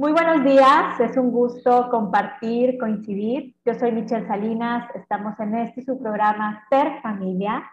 [0.00, 3.56] Muy buenos días, es un gusto compartir, coincidir.
[3.64, 7.68] Yo soy Michelle Salinas, estamos en este su programa Ser Familia.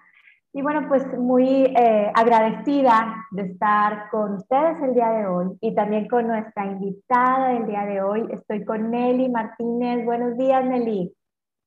[0.51, 5.75] Y bueno, pues muy eh, agradecida de estar con ustedes el día de hoy y
[5.75, 8.27] también con nuestra invitada del día de hoy.
[8.31, 10.03] Estoy con Nelly Martínez.
[10.03, 11.15] Buenos días, Nelly.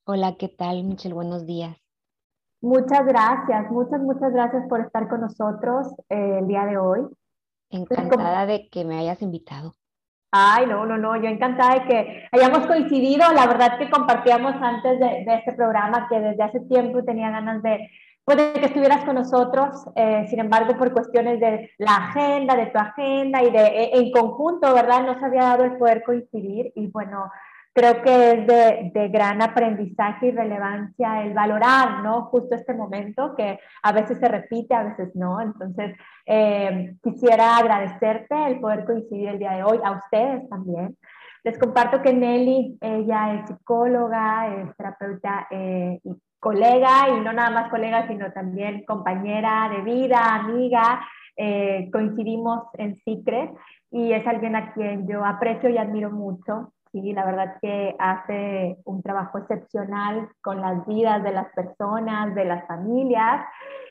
[0.06, 1.14] Hola, ¿qué tal, Michelle?
[1.14, 1.76] Buenos días.
[2.60, 7.06] Muchas gracias, muchas, muchas gracias por estar con nosotros eh, el día de hoy.
[7.70, 9.74] Encantada de que me hayas invitado.
[10.30, 13.32] Ay, no, no, no, yo encantada de que hayamos coincidido.
[13.32, 17.88] La verdad que compartíamos antes de, este programa que desde hace tiempo tenía ganas de,
[18.24, 19.86] pues, que estuvieras con nosotros.
[19.96, 24.12] Eh, sin embargo, por cuestiones de la agenda, de tu agenda y de e, en
[24.12, 25.04] conjunto, ¿verdad?
[25.06, 27.30] No se había dado el poder coincidir y bueno,
[27.78, 32.22] creo que es de, de, gran aprendizaje y relevancia el valorar, ¿no?
[32.22, 35.40] Justo este momento que a veces se repite, a veces no.
[35.40, 35.96] Entonces,
[36.26, 40.96] eh, quisiera agradecerte el poder coincidir el día de hoy, a ustedes también.
[41.44, 47.50] Les comparto que Nelly, ella es psicóloga, es terapeuta eh, y colega, y no nada
[47.50, 51.00] más colega, sino también compañera de vida, amiga.
[51.36, 53.52] Eh, coincidimos en Secret
[53.92, 58.78] y es alguien a quien yo aprecio y admiro mucho Sí, la verdad que hace
[58.84, 63.44] un trabajo excepcional con las vidas de las personas, de las familias.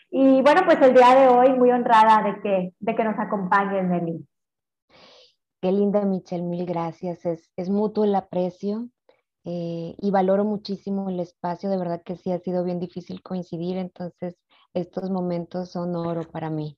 [0.09, 3.83] Y bueno, pues el día de hoy muy honrada de que, de que nos acompañe
[3.83, 4.25] Nelly.
[5.61, 7.25] Qué linda, Michelle, mil gracias.
[7.25, 8.89] Es, es mutuo el aprecio
[9.43, 11.69] eh, y valoro muchísimo el espacio.
[11.69, 14.35] De verdad que sí ha sido bien difícil coincidir, entonces
[14.73, 16.77] estos momentos son oro para mí.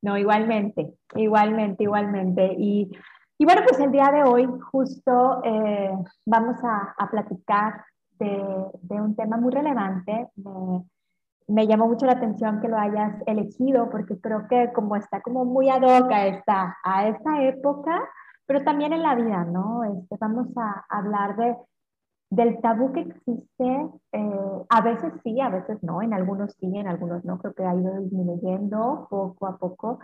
[0.00, 2.54] No, igualmente, igualmente, igualmente.
[2.56, 2.90] Y
[3.38, 5.92] y bueno, pues el día de hoy justo eh,
[6.26, 7.84] vamos a, platicar
[8.18, 10.28] de, un tema muy relevante.
[10.36, 10.84] Me,
[11.46, 15.44] me, llamó mucho la atención que lo hayas elegido porque creo que como está como
[15.44, 18.00] muy ad hoc a esta, a esta época,
[18.48, 19.84] pero también en la vida, ¿no?
[19.84, 21.56] Este, vamos a hablar de,
[22.30, 26.88] del tabú que existe, eh, a veces sí, a veces no, en algunos sí, en
[26.88, 30.00] algunos no, creo que ha ido disminuyendo poco a poco,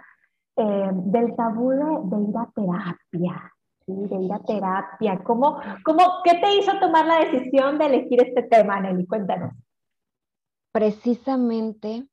[0.57, 3.53] eh, del tabú de, ir a terapia,
[3.87, 3.93] ¿sí?
[3.93, 5.23] de ir a terapia.
[5.25, 9.07] ¿Cómo, cómo, ¿Qué te hizo tomar la decisión de elegir este tema, Nelly?
[9.07, 9.53] Cuéntanos.
[10.73, 12.07] Precisamente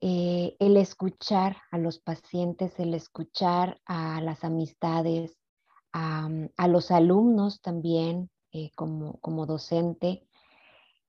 [0.00, 5.36] eh, el escuchar a los pacientes, el escuchar a las amistades,
[5.92, 10.25] a, los alumnos también eh, como, como docente,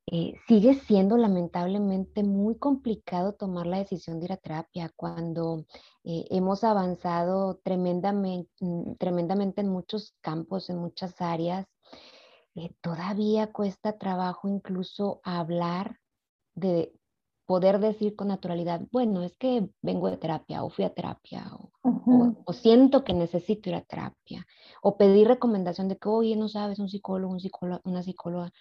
[0.10, 5.66] eh, sigue siendo lamentablemente muy complicado tomar la decisión de ir a terapia cuando
[6.06, 11.68] eh, hemos avanzado tremendamente, mm, tremendamente en muchos campos, en muchas áreas.
[12.56, 16.00] Eh, todavía cuesta trabajo incluso hablar
[16.56, 16.94] de
[17.46, 21.72] poder decir con naturalidad, bueno, es que vengo de terapia o fui a terapia o,
[22.46, 24.46] o, siento que necesito ir a terapia
[24.82, 28.52] o pedir recomendación de que, oye, no sabes, un psicólogo, un psicólogo una psicóloga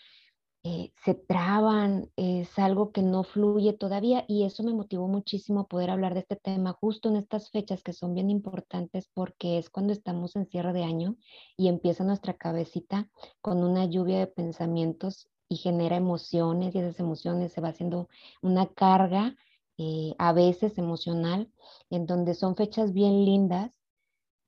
[0.68, 5.90] eh, se traban, es algo que no fluye todavía y eso me motivó muchísimo poder
[5.90, 9.92] hablar de este tema justo en estas fechas que son bien importantes porque es cuando
[9.92, 11.18] estamos en cierre de año
[11.56, 13.08] y empieza nuestra cabecita
[13.40, 18.08] con una lluvia de pensamientos y genera emociones y esas emociones se va haciendo
[18.42, 19.36] una carga
[19.78, 21.48] eh, a veces emocional
[21.90, 23.72] en donde son fechas bien lindas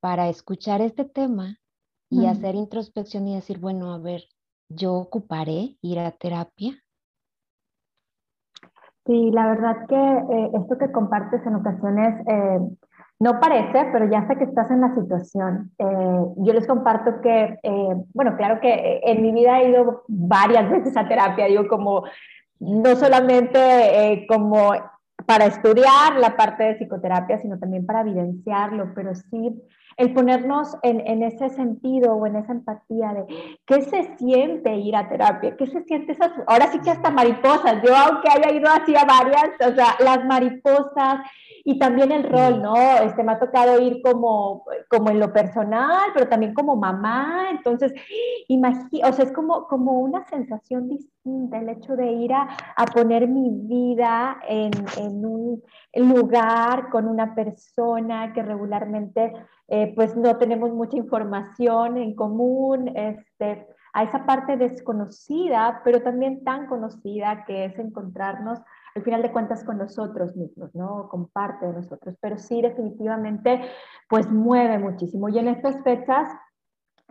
[0.01, 1.61] para escuchar este tema
[2.11, 4.25] y hacer introspección y decir, bueno, a ver,
[4.69, 6.73] yo ocuparé ir a terapia?
[9.07, 12.61] Sí, la verdad que eh, esto que compartes en ocasiones eh,
[13.21, 15.71] no parece, pero ya sé que estás en la situación.
[15.79, 17.57] Eh, yo les comparto que,
[18.13, 22.05] bueno, claro que en mi vida he ido varias veces a terapia, digo, como
[22.61, 24.73] no solamente como
[25.25, 29.59] para estudiar la parte de psicoterapia, sino también para evidenciarlo, pero sí
[29.99, 34.95] el ponernos en, en, ese sentido o en esa empatía de qué se siente ir
[34.95, 38.71] a terapia, qué se siente esas, ahora sí que hasta mariposas, yo aunque haya ido
[38.71, 41.21] así a varias, o sea, las mariposas
[41.65, 42.77] y también el rol, ¿no?
[42.77, 47.93] Este, me ha tocado ir como, como en lo personal, pero también como mamá, entonces,
[47.93, 53.27] o sea, es como, como una sensación distinta el hecho de ir a, a poner
[53.27, 55.63] mi vida en, en un
[55.95, 59.33] lugar con una persona que regularmente
[59.69, 66.45] eh, pues no tenemos mucha información en común, este, a esa parte desconocida, pero también
[66.45, 68.61] tan conocida que es encontrarnos
[68.95, 71.09] al final de cuentas con nosotros mismos, ¿no?
[71.09, 73.61] Con parte de nosotros, pero sí definitivamente
[74.09, 75.29] pues mueve muchísimo.
[75.29, 76.29] Y en estas fechas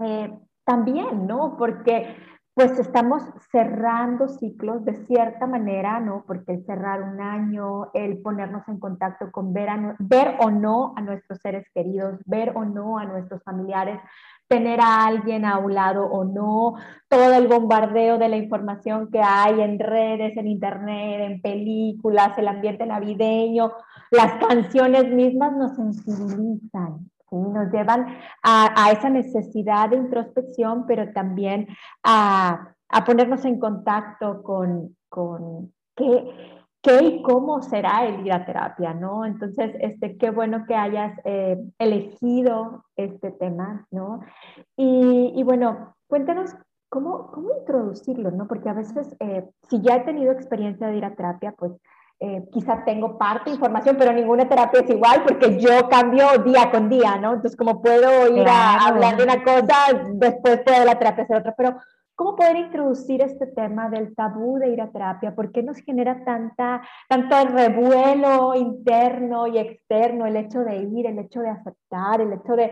[0.03, 1.55] eh, también, ¿no?
[1.57, 2.15] Porque
[2.57, 3.21] pues estamos
[3.51, 6.23] cerrando ciclos de cierta manera, ¿no?
[6.25, 9.69] Porque el cerrar un año, el ponernos en contacto con ver,
[9.99, 13.99] ver o no a nuestros seres queridos, ver o no a nuestros familiares,
[14.47, 16.73] tener a alguien a un lado o no,
[17.07, 22.47] todo el bombardeo de la información que hay en redes, en internet, en películas, el
[22.47, 23.71] ambiente navideño,
[24.09, 28.07] las canciones mismas nos sensibilizan, nos llevan
[28.43, 31.67] a, esa necesidad de introspección, pero también
[32.03, 32.73] a,
[33.05, 39.25] ponernos en contacto con, con qué, qué, y cómo será el ir a terapia, ¿no?
[39.25, 44.21] Entonces, este, qué bueno que hayas eh, elegido este tema, ¿no?
[44.77, 46.55] Y, bueno, cuéntanos
[46.89, 48.47] cómo, cómo introducirlo, ¿no?
[48.47, 51.73] Porque a veces, eh, si ya he tenido experiencia de ir a terapia, pues
[52.19, 56.71] eh, quizá tengo parte de información, pero ninguna terapia es igual porque yo cambio día
[56.71, 57.35] con día, ¿no?
[57.35, 59.75] Entonces, como puedo ir a hablar de una cosa,
[60.13, 61.77] después puedo la terapia hacer otra, pero
[62.15, 65.35] ¿cómo poder introducir este tema del tabú de ir a terapia?
[65.35, 71.19] ¿Por qué nos genera tanta, tanto revuelo interno y externo el hecho de ir, el
[71.19, 72.71] hecho de aceptar, el hecho de,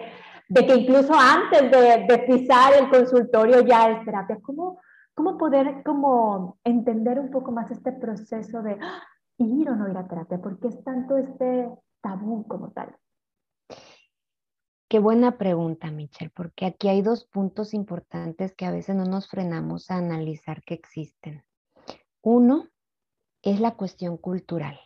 [0.50, 4.39] de que incluso antes de, de pisar el consultorio ya es terapia?
[4.42, 4.80] ¿Cómo,
[5.13, 8.77] ¿Cómo poder como entender un poco más este proceso de
[9.37, 10.41] ir o no ir a terapia?
[10.41, 11.69] ¿Por qué es tanto este
[12.01, 12.95] tabú como tal?
[14.87, 19.27] Qué buena pregunta, Michelle, porque aquí hay dos puntos importantes que a veces no nos
[19.27, 21.43] frenamos a analizar que existen.
[22.21, 22.67] Uno
[23.41, 24.79] es la cuestión cultural.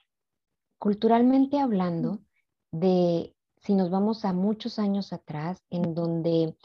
[0.78, 2.20] Culturalmente hablando,
[2.72, 6.56] de si nos vamos a muchos años atrás, en donde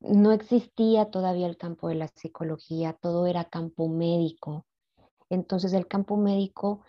[0.00, 4.66] no existía todavía el campo de la psicología, todo era campo médico.
[5.30, 6.82] Entonces el campo médico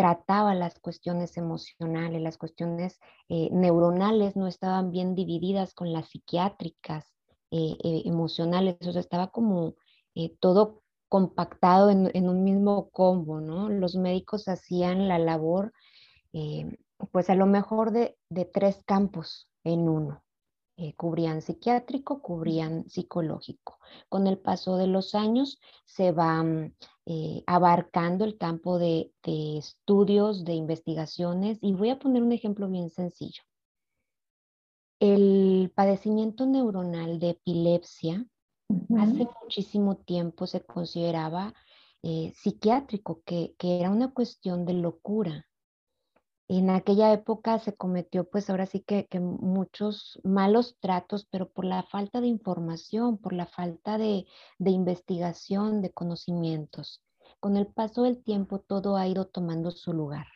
[0.00, 2.98] trataba las cuestiones emocionales, las cuestiones
[3.28, 7.04] eh, neuronales no estaban bien divididas con las psiquiátricas,
[7.50, 9.74] eh, eh, emocionales, o sea, estaba como
[10.40, 13.68] todo compactado en, un mismo combo, ¿no?
[13.68, 15.74] Los médicos hacían la labor,
[17.12, 20.22] pues a lo mejor de, de tres campos en uno.
[20.82, 23.78] Eh, cubrían psiquiátrico, cubrían psicológico.
[24.08, 26.42] Con el paso de los años se va
[27.12, 32.88] eh, abarcando el campo de, estudios, de investigaciones, y voy a poner un ejemplo bien
[32.88, 33.42] sencillo.
[35.00, 38.24] El padecimiento neuronal de epilepsia
[38.96, 41.52] hace muchísimo tiempo se consideraba
[42.04, 45.49] eh, psiquiátrico, que, que era una cuestión de locura
[46.58, 51.84] en aquella época se cometió pues ahora sí que, muchos malos tratos, pero por la
[51.84, 54.26] falta de información, por la falta de,
[54.58, 57.04] investigación, de conocimientos.
[57.38, 60.26] Con el paso del tiempo todo ha ido tomando su lugar.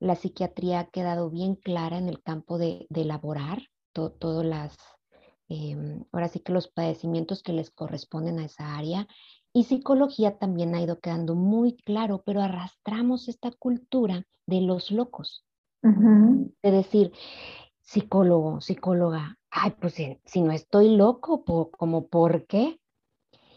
[0.00, 3.62] La psiquiatría ha quedado bien clara en el campo de, elaborar
[3.92, 4.74] todas las,
[5.50, 9.06] em, ahora sí que los padecimientos que les corresponden a esa área
[9.52, 15.44] y psicología también ha ido quedando muy claro, pero arrastramos esta cultura de los locos.
[15.82, 17.12] De decir,
[17.80, 19.94] psicólogo, psicóloga, ay, pues
[20.24, 22.78] si, no estoy loco, como por qué?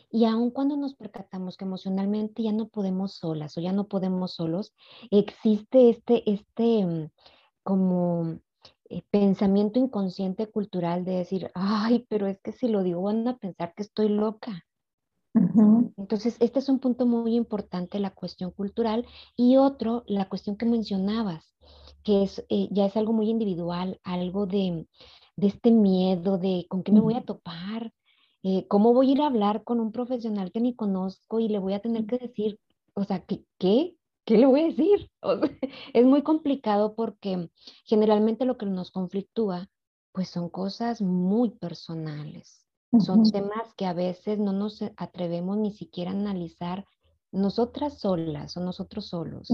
[0.09, 4.33] Y aun cuando nos percatamos que emocionalmente ya no podemos solas o ya no podemos
[4.33, 4.73] solos,
[5.11, 7.09] existe este, este mm,
[7.63, 8.39] como
[8.89, 13.37] eh, pensamiento inconsciente cultural de decir, ay, pero es que si lo digo van a
[13.37, 14.64] pensar que estoy loca.
[15.97, 19.05] Entonces, este es un punto muy importante, la cuestión cultural.
[19.35, 21.55] Y otro, la cuestión que mencionabas,
[22.03, 24.87] que es, eh, ya es algo muy individual, algo de,
[25.37, 27.91] este miedo de con qué me voy a topar,
[28.43, 31.59] eh, cómo voy a ir a hablar con un profesional que ni conozco y le
[31.59, 32.59] voy a tener que decir,
[32.93, 33.43] o sea, ¿qué?
[33.57, 35.09] ¿Qué, ¿Qué le voy a decir?
[35.93, 37.49] es muy complicado porque
[37.83, 39.67] generalmente lo que nos conflictúa,
[40.13, 42.64] pues son cosas muy personales.
[42.99, 46.85] Son temas que a veces no nos atrevemos ni siquiera a analizar
[47.31, 49.49] nosotras solas o nosotros solos.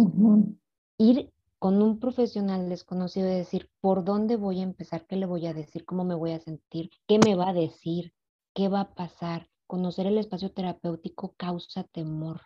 [0.97, 5.47] Ir con un profesional desconocido y decir por dónde voy a empezar, qué le voy
[5.47, 8.13] a decir, cómo me voy a sentir, qué me va a decir,
[8.53, 9.47] qué va a pasar.
[9.67, 12.41] Conocer el espacio terapéutico causa temor,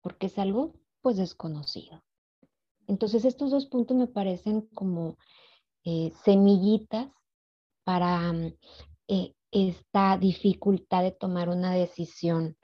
[0.00, 2.02] porque es algo pues desconocido.
[2.86, 5.16] Entonces estos dos puntos me parecen como
[5.84, 7.08] eh, semillitas
[7.84, 8.54] para mm,
[9.08, 12.56] eh, esta dificultad de tomar una decisión.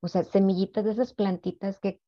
[0.00, 2.00] O sea, semillitas de esas plantitas que,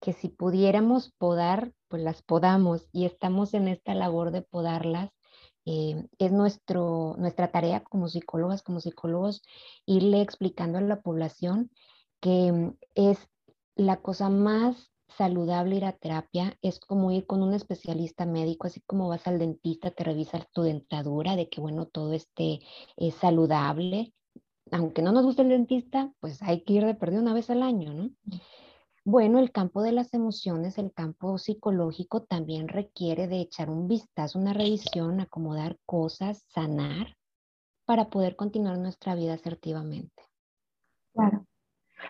[0.00, 5.10] que si pudiéramos podar, pues las podamos y estamos en esta labor de podarlas.
[5.64, 9.42] Eh, es nuestro, nuestra tarea como psicólogas, como psicólogos,
[9.86, 11.70] irle explicando a la población
[12.20, 13.18] que mm, es
[13.74, 18.80] la cosa más saludable ir a terapia es como ir con un especialista médico, así
[18.82, 22.60] como vas al dentista, te revisas tu dentadura, de que bueno, todo esté
[22.96, 24.14] es saludable.
[24.72, 27.62] aunque no nos guste el dentista, pues hay que ir de perdido una vez al
[27.62, 28.10] año, ¿no?
[29.04, 34.38] Bueno, el campo de las emociones, el campo psicológico también requiere de echar un vistazo,
[34.38, 37.16] una revisión, acomodar cosas, sanar
[37.84, 40.22] para poder continuar nuestra vida asertivamente.
[41.14, 41.46] Claro.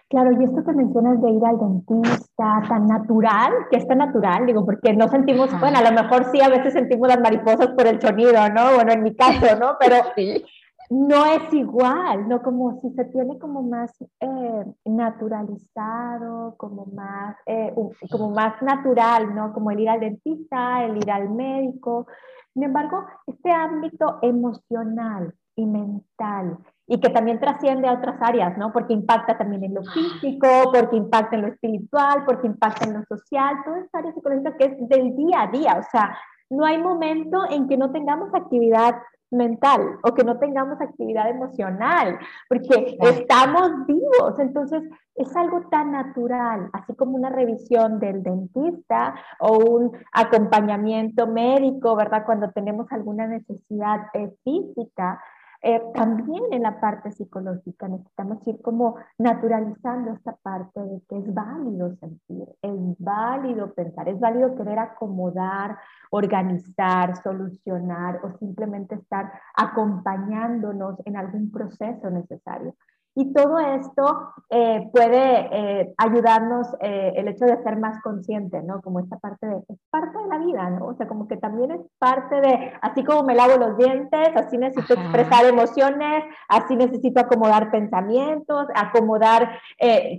[0.09, 4.47] Claro, y esto que mencionas de ir al dentista, tan natural, que es tan natural,
[4.47, 7.87] digo, porque no sentimos, bueno, a lo mejor sí, a veces sentimos las mariposas por
[7.87, 8.75] el sonido, ¿no?
[8.75, 9.77] Bueno, en mi caso, ¿no?
[9.81, 10.45] Pero sí
[10.93, 12.43] no es igual, ¿no?
[12.43, 17.75] Como si se tiene como más eh, naturalizado, como más, eh,
[18.11, 19.55] como más natural, ¿no?
[19.55, 22.07] Como el ir al dentista, el ir al médico.
[22.53, 26.59] Sin embargo, este ámbito emocional y mental,
[26.93, 28.71] y que también trasciende a otras áreas, ¿no?
[28.71, 33.03] Porque impacta también en lo físico, porque impacta en lo espiritual, porque impacta en lo
[33.07, 36.15] social, toda esta área psicológica que es del día a día, o sea,
[36.51, 38.97] no hay momento en que no tengamos actividad
[39.31, 44.39] mental o que no tengamos actividad emocional, porque estamos vivos.
[44.39, 44.83] Entonces,
[45.15, 52.27] es algo tan natural, así como una revisión del dentista o un acompañamiento médico, ¿verdad?
[52.27, 55.23] Cuando tenemos alguna necesidad eh, física,
[55.65, 61.33] eh, también en la parte psicológica necesitamos ir como naturalizando esta parte de que es
[61.33, 65.79] válido sentir, es válido pensar, es válido querer acomodar,
[66.11, 72.75] organizar, solucionar o simplemente estar acompañándonos en algún proceso necesario.
[73.15, 78.81] Y todo esto eh, puede eh, ayudarnos eh, el hecho de ser más consciente, ¿no?
[78.81, 80.87] Como esta parte de, es parte de la vida, ¿no?
[80.87, 84.57] O sea, como que también es parte de, así como me lavo los dientes, así
[84.57, 89.59] necesito expresar emociones, así necesito acomodar pensamientos, acomodar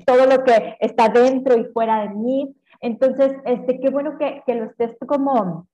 [0.05, 2.55] todo lo que está dentro y fuera de mí.
[2.79, 5.67] Entonces, este, qué bueno que, que lo estés como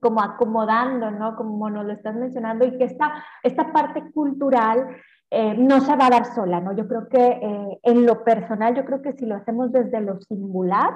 [0.00, 1.34] como acomodando, ¿no?
[1.34, 4.96] Como nos lo estás mencionando y que esta, esta parte cultural
[5.30, 6.74] eh, no se va a dar sola, ¿no?
[6.74, 10.20] Yo creo que eh, en lo personal, yo creo que si lo hacemos desde lo
[10.22, 10.90] singular,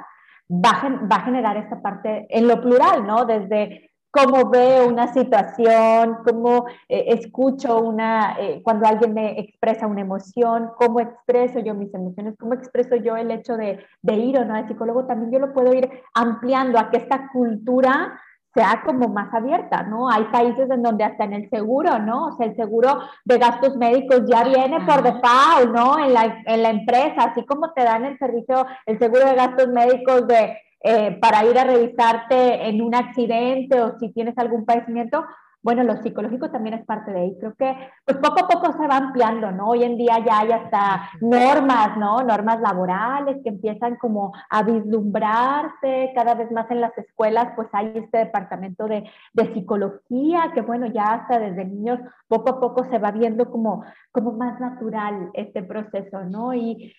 [0.51, 3.27] va a, va a generar esta parte en lo plural, ¿no?
[3.27, 10.71] Desde cómo veo una situación, cómo eh, escucho una, cuando alguien me expresa una emoción,
[10.79, 14.55] cómo expreso yo mis emociones, cómo expreso yo el hecho de, de ir o no
[14.55, 18.19] al psicólogo, también yo lo puedo ir ampliando a que esta cultura
[18.55, 20.11] sea como más abierta, ¿no?
[20.11, 22.27] Hay países en donde hasta en el seguro, ¿no?
[22.27, 25.99] O sea, el seguro de gastos médicos ya viene por default, ¿no?
[25.99, 29.69] En la, en la empresa, así como te dan el servicio, el seguro de gastos
[29.69, 35.25] médicos de, eh, para ir a revisarte en un accidente o si tienes algún padecimiento,
[35.63, 37.37] bueno, lo psicológico también es parte de ahí.
[37.39, 39.69] Creo que pues poco a poco se va ampliando, ¿no?
[39.69, 42.23] Hoy en día ya hay hasta normas, ¿no?
[42.23, 47.93] Normas laborales que empiezan como a vislumbrarse cada vez más en las escuelas, pues hay
[47.95, 52.99] este departamento de, de psicología que bueno, ya hasta desde niños poco a poco se
[52.99, 56.55] va viendo como, como más natural este proceso, ¿no?
[56.55, 56.93] Y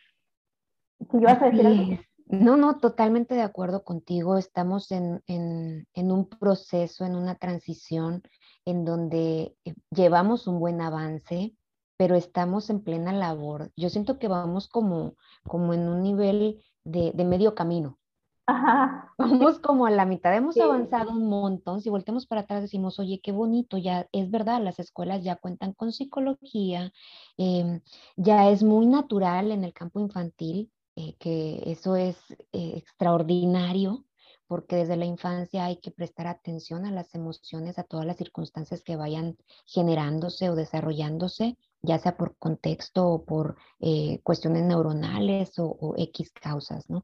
[1.11, 1.97] si ibas a decir algo.
[2.25, 4.37] No, no, totalmente de acuerdo contigo.
[4.37, 8.23] Estamos en, en, en, un proceso, en una transición
[8.65, 11.55] en donde eh, llevamos un buen avance,
[11.97, 13.71] pero estamos en plena labor.
[13.75, 17.99] Yo siento que vamos como, como en un nivel de, de medio camino.
[18.45, 19.13] Ajá.
[19.17, 21.81] Vamos como a la mitad, hemos avanzado un montón.
[21.81, 25.73] Si volteamos para atrás, decimos, oye, qué bonito, ya es verdad, las escuelas ya cuentan
[25.73, 26.91] con psicología,
[27.37, 27.81] em,
[28.17, 32.17] ya es muy natural en el campo infantil, eh, que eso es
[32.51, 34.03] eh, extraordinario
[34.53, 38.83] porque desde la infancia hay que prestar atención a las emociones, a todas las circunstancias
[38.83, 45.95] que vayan generándose o desarrollándose, ya sea por contexto o por eh, cuestiones neuronales o,
[45.97, 47.03] X causas, ¿no?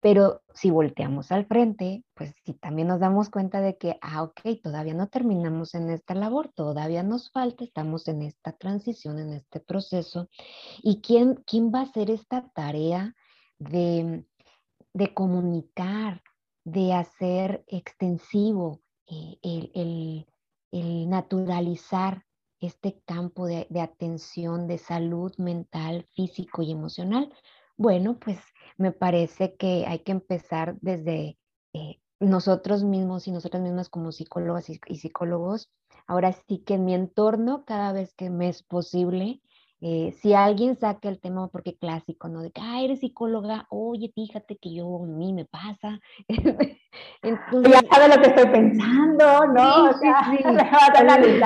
[0.00, 4.60] Pero si volteamos al frente, pues sí también nos damos cuenta de que, ah, ok,
[4.60, 9.60] todavía no terminamos en esta labor, todavía nos falta, estamos en esta transición, en este
[9.60, 10.28] proceso.
[10.82, 13.14] ¿Y quién, quién va a hacer esta tarea
[13.60, 14.24] de,
[14.92, 16.20] de comunicar,
[16.72, 20.26] de hacer extensivo eh, el,
[21.08, 22.26] naturalizar
[22.60, 27.32] este campo de, atención de salud mental, físico y emocional?
[27.76, 28.38] Bueno, pues
[28.76, 31.38] me parece que hay que empezar desde
[31.72, 35.70] eh, nosotros mismos y nosotras mismas como psicólogas y, psicólogos.
[36.06, 39.40] Ahora sí que en mi entorno, cada vez que me es posible,
[39.80, 42.42] eh, si alguien saca el tema, porque clásico, ¿no?
[42.42, 46.00] De que, ah, eres psicóloga, oye, fíjate que yo, a mí me pasa.
[47.22, 49.92] Entonces, ya sabe lo que estoy pensando, ¿no?
[49.94, 51.40] Sí, sí, sí.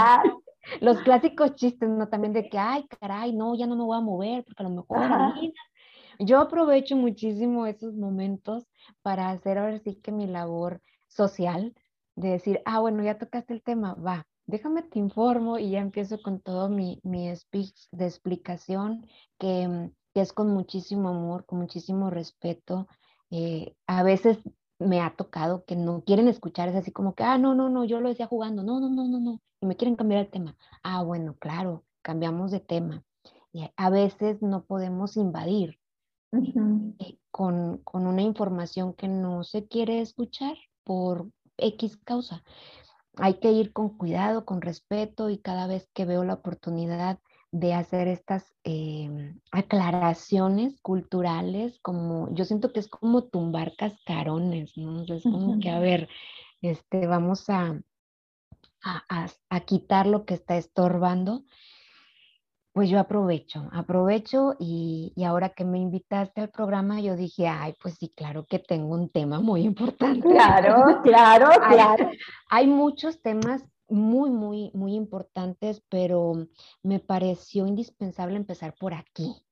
[0.80, 2.08] Los clásicos chistes, ¿no?
[2.08, 4.70] También de que, ay, caray, no, ya no me voy a mover, porque a lo
[4.70, 5.34] mejor
[6.18, 8.66] Yo aprovecho muchísimo esos momentos
[9.02, 11.74] para hacer ahora sí que mi labor social,
[12.14, 16.20] de decir, ah, bueno, ya tocaste el tema, va, déjame te informo y ya empiezo
[16.22, 19.06] con todo mi, mi speech de explicación
[19.38, 22.86] que, que, es con muchísimo amor, con muchísimo respeto.
[23.30, 24.38] Eh, a veces
[24.78, 27.84] me ha tocado que no quieren escuchar, es así como que, ah, no, no, no,
[27.84, 30.56] yo lo decía jugando, no, no, no, no, no, y me quieren cambiar el tema.
[30.82, 33.02] Ah, bueno, claro, cambiamos de tema.
[33.52, 35.78] Y a veces no podemos invadir
[36.32, 42.42] eh, con, con una información que no se quiere escuchar por X causa.
[43.16, 47.18] Hay que ir con cuidado, con respeto y cada vez que veo la oportunidad
[47.52, 55.02] de hacer estas em, aclaraciones culturales, como yo siento que es como tumbar cascarones, ¿no?
[55.02, 56.08] Es como que, a ver,
[56.62, 57.78] este, vamos a,
[58.82, 61.44] a, a, quitar lo que está estorbando.
[62.72, 67.74] Pues yo aprovecho, aprovecho y, y, ahora que me invitaste al programa, yo dije, ay,
[67.82, 70.26] pues sí, claro que tengo un tema muy importante.
[70.26, 72.10] Claro, claro, claro.
[72.48, 73.62] hay muchos temas
[73.92, 76.32] muy, muy, muy importantes, pero
[76.82, 79.44] me pareció indispensable empezar por aquí,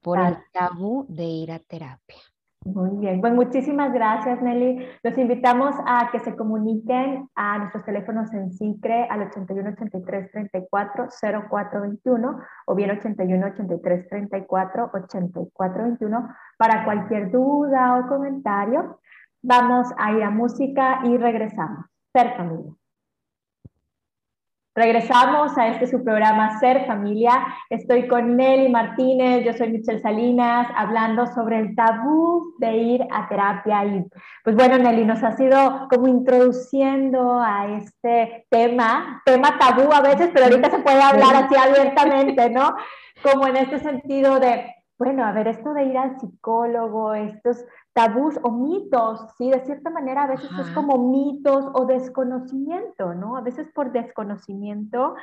[0.00, 2.22] por el tabú de ir a terapia.
[2.62, 4.86] Muy bien, pues muchísimas gracias Nelly.
[5.02, 11.08] Los invitamos a que se comuniquen a nuestros teléfonos en SICRE al 81 83 34
[11.20, 19.00] 0421 o bien 81 83 34 84 21 para cualquier duda o comentario.
[19.42, 21.86] Vamos a ir a música y regresamos.
[22.12, 22.79] Ser familia.
[24.80, 27.32] Regresamos a este su programa Ser Familia.
[27.68, 33.28] Estoy con Nelly Martínez, yo soy Michelle Salinas, hablando sobre el tabú de ir a
[33.28, 33.84] terapia.
[33.84, 34.06] Y
[34.42, 40.30] pues bueno, Nelly, nos ha sido como introduciendo a este tema, tema tabú a veces,
[40.32, 42.74] pero ahorita se puede hablar así abiertamente, ¿no?
[43.22, 44.64] Como en este sentido de,
[45.00, 47.64] bueno, a ver, esto de ir al psicólogo, estos
[47.94, 49.50] tabús o mitos, ¿sí?
[49.50, 53.34] De cierta manera a veces es como mitos o desconocimiento, ¿no?
[53.38, 55.14] A veces por desconocimiento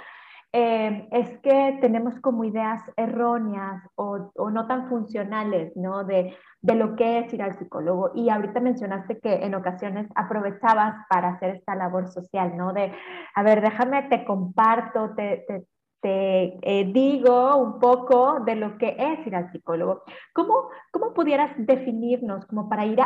[0.52, 6.04] eh, es que tenemos como ideas erróneas o, o no tan funcionales, ¿no?
[6.04, 8.14] De, de, lo que es ir al psicólogo.
[8.16, 12.74] Y ahorita mencionaste que en ocasiones aprovechabas para hacer esta labor social, ¿no?
[12.74, 12.92] De,
[13.36, 15.68] a ver, déjame, te comparto, te, te
[16.02, 20.04] te eh, digo un poco de lo que es ir al psicólogo.
[20.34, 23.00] ¿Cómo, cómo pudieras definirnos como para ir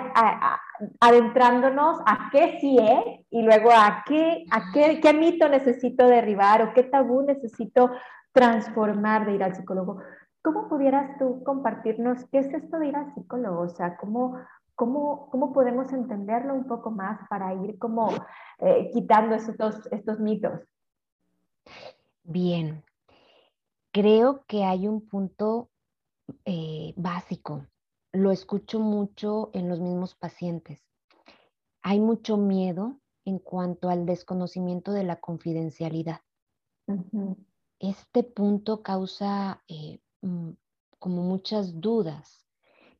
[0.99, 6.62] adentrándonos a qué sí es y luego a qué, a qué, qué mito necesito derribar
[6.62, 7.91] o qué tabú necesito
[8.34, 10.01] transformar de ir al psicólogo?
[10.41, 13.62] ¿Cómo pudieras tú compartirnos qué es esto de ir al psicólogo?
[13.62, 14.38] O sea, ¿cómo,
[14.75, 18.10] cómo, cómo podemos entenderlo un poco más para ir como
[18.60, 20.60] eh, quitando estos, estos mitos?
[22.23, 22.84] Bien,
[23.91, 25.69] creo que hay un punto
[26.45, 27.67] eh, básico.
[28.13, 30.81] Lo escucho mucho en los mismos pacientes.
[31.81, 36.21] Hay mucho miedo en cuanto al desconocimiento de la confidencialidad.
[37.79, 40.51] Este punto causa eh, mm,
[40.99, 42.47] como muchas dudas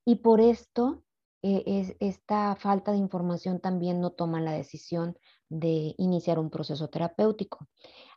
[0.06, 1.04] y por esto
[1.44, 5.18] eh, es, esta falta de información también no toma la decisión
[5.52, 7.68] de iniciar un proceso terapéutico.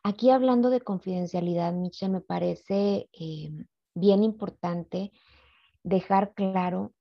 [0.05, 3.51] Aquí hablando de confidencialidad, Michelle, me parece eh,
[3.95, 5.11] bien importante
[5.83, 6.93] dejar claro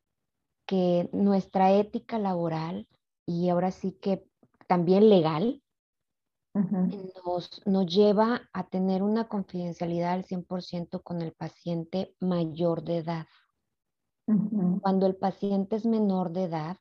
[0.65, 2.87] que nuestra ética laboral
[3.27, 4.25] y ahora sí que
[4.67, 5.61] también legal
[6.53, 13.27] nos, nos, lleva a tener una confidencialidad al 100% con el paciente mayor de edad.
[14.81, 16.77] Cuando el paciente es menor de edad,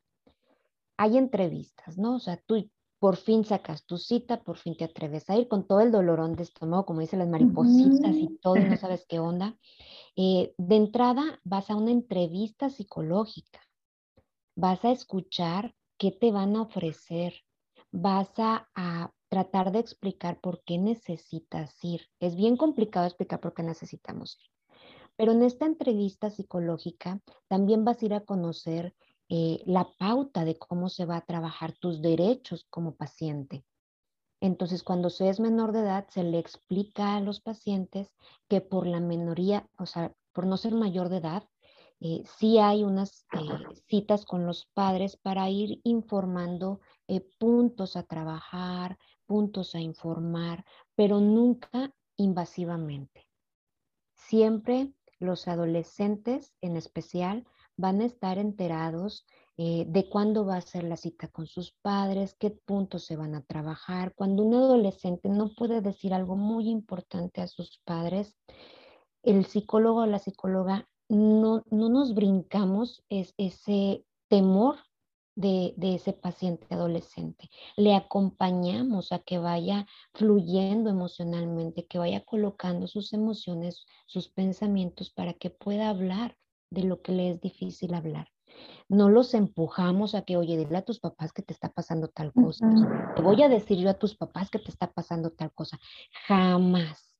[0.96, 2.16] hay entrevistas, ¿no?
[2.16, 2.70] O sea, tú,
[3.02, 6.36] por fin sacas tu cita, por fin te atreves a ir con todo el dolorón
[6.36, 9.58] de estómago, como dicen las maripositas y todo, y no sabes qué onda.
[10.14, 13.58] Eh, de entrada vas a una entrevista psicológica,
[14.54, 17.34] vas a escuchar qué te van a ofrecer,
[17.90, 22.02] vas a, a tratar de explicar por qué necesitas ir.
[22.20, 24.46] Es bien complicado explicar por qué necesitamos ir.
[25.16, 28.94] Pero en esta entrevista psicológica también vas a ir a conocer
[29.28, 33.64] eh, la pauta de cómo se va a trabajar tus derechos como paciente.
[34.40, 38.12] Entonces, cuando se es menor de edad, se le explica a los pacientes
[38.48, 41.44] que por la menoría, o sea, por no ser mayor de edad,
[42.00, 46.80] eh, sí hay unas eh, citas con los padres para ir informando
[47.38, 53.28] puntos a trabajar, puntos a informar, pero nunca invasivamente.
[54.14, 57.46] Siempre los adolescentes en especial
[57.82, 62.36] van a estar enterados eh, de cuándo va a ser la cita con sus padres,
[62.38, 64.14] qué puntos se van a trabajar.
[64.14, 68.36] Cuando un adolescente no puede decir algo muy importante a sus padres,
[69.24, 74.76] el psicólogo o la psicóloga no, no nos brincamos es, ese temor
[75.34, 77.50] de, ese paciente adolescente.
[77.76, 85.34] Le acompañamos a que vaya fluyendo emocionalmente, que vaya colocando sus emociones, sus pensamientos para
[85.34, 86.36] que pueda hablar
[86.72, 88.28] de lo que le es difícil hablar.
[88.88, 92.32] No los empujamos a que, oye, dile a tus papás que te está pasando tal
[92.32, 92.68] cosa.
[93.16, 95.78] Te voy a decir yo a tus papás que te está pasando tal cosa.
[96.26, 97.16] Jamás.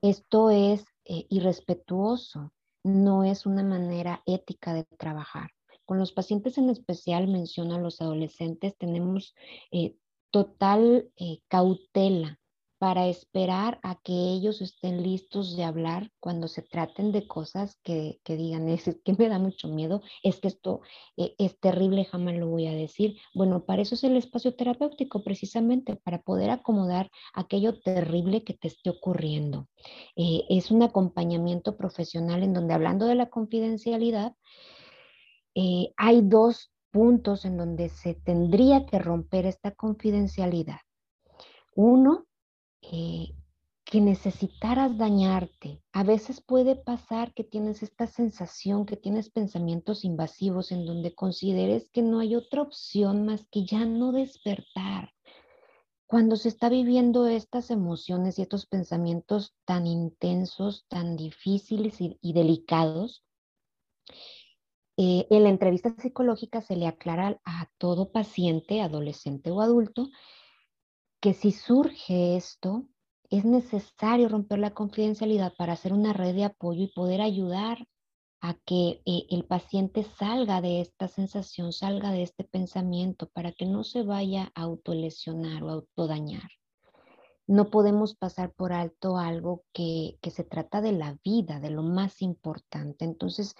[0.00, 2.52] Esto es eh, irrespetuoso,
[2.84, 5.50] no es una manera ética de trabajar.
[5.84, 9.34] Con los pacientes en especial, menciono a los adolescentes, tenemos
[9.72, 9.96] eh,
[10.30, 12.38] total eh, cautela
[12.78, 18.20] para esperar a que ellos estén listos de hablar cuando se traten de cosas que,
[18.24, 20.80] digan, es que me da mucho miedo, es que esto
[21.16, 23.16] eh, es terrible, jamás lo voy a decir.
[23.34, 28.68] Bueno, para eso es el espacio terapéutico, precisamente, para poder acomodar aquello terrible que te
[28.68, 29.68] esté ocurriendo.
[30.16, 34.34] es un acompañamiento profesional en donde, hablando de la confidencialidad,
[35.60, 40.78] eh, hay dos puntos en donde se tendría que romper esta confidencialidad.
[41.74, 42.27] Uno,
[42.82, 43.34] eh,
[43.84, 45.82] que necesitaras dañarte.
[45.92, 51.88] A veces puede pasar que tienes esta sensación, que tienes pensamientos invasivos en donde consideres
[51.90, 55.14] que no hay otra opción más que ya no despertar.
[56.06, 63.24] Cuando se está viviendo estas emociones y estos pensamientos tan intensos, tan difíciles y delicados,
[65.00, 70.10] eh, en la entrevista psicológica se le aclara a todo paciente, adolescente o adulto,
[71.20, 72.84] que si surge esto,
[73.30, 77.86] es necesario romper la confidencialidad para hacer una red de apoyo y poder ayudar
[78.40, 83.66] a que eh, el paciente salga de esta sensación, salga de este pensamiento, para que
[83.66, 86.48] no se vaya a autolesionar o autodañar.
[87.46, 91.82] No podemos pasar por alto algo que, que se trata de la vida, de lo
[91.82, 93.04] más importante.
[93.04, 93.56] Entonces,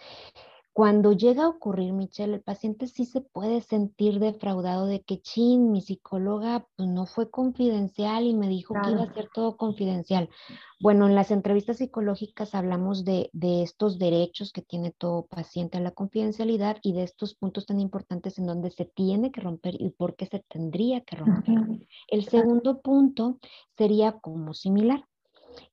[0.78, 5.72] cuando llega a ocurrir, Michelle, el paciente sí se puede sentir defraudado de que, chin,
[5.72, 10.30] mi psicóloga pues, no fue confidencial y me dijo que iba a ser todo confidencial.
[10.78, 15.90] Bueno, en las entrevistas psicológicas hablamos de, estos derechos que tiene todo paciente a la
[15.90, 20.14] confidencialidad y de estos puntos tan importantes en donde se tiene que romper y por
[20.14, 21.88] qué se tendría que romper.
[22.06, 23.40] El segundo punto
[23.76, 25.04] sería como similar,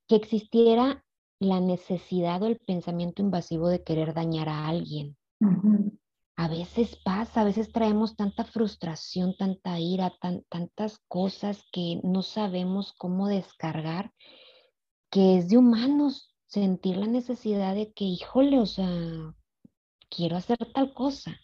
[0.08, 1.05] que existiera
[1.40, 5.18] la necesidad o el pensamiento invasivo de querer dañar a alguien.
[6.38, 10.14] A veces pasa, a veces traemos tanta frustración, tanta ira,
[10.50, 14.12] tantas cosas que no sabemos cómo descargar,
[15.10, 19.34] que es de humanos sentir la necesidad de que, híjole, o sea,
[20.10, 21.40] quiero hacer tal cosa.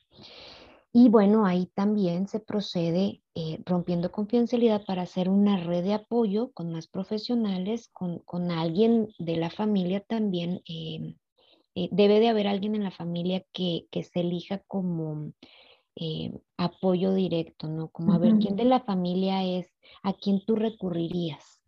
[0.93, 6.51] Y bueno, ahí también se procede eh, rompiendo confidencialidad para hacer una red de apoyo
[6.51, 10.61] con más profesionales, con, alguien de la familia también.
[10.67, 11.15] Eh,
[11.75, 15.31] eh, debe de haber alguien en la familia que, se elija como
[16.57, 17.89] apoyo directo, ¿no?
[17.89, 19.67] Como a ver quién de la familia es
[20.03, 21.61] a quién tú recurrirías.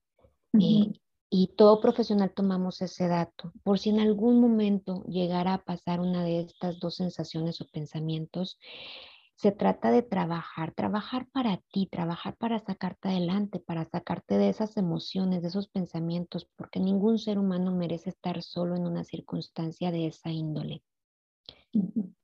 [1.36, 3.54] y todo profesional tomamos ese dato.
[3.64, 8.60] Por si en algún momento llegara a pasar una de estas dos sensaciones o pensamientos,
[9.36, 14.78] se trata de trabajar, trabajar para ti, trabajar para sacarte adelante, para sacarte de esas
[14.78, 20.08] emociones, de esos pensamientos, porque ningún ser humano merece estar solo en una circunstancia de
[20.08, 20.84] esa índole.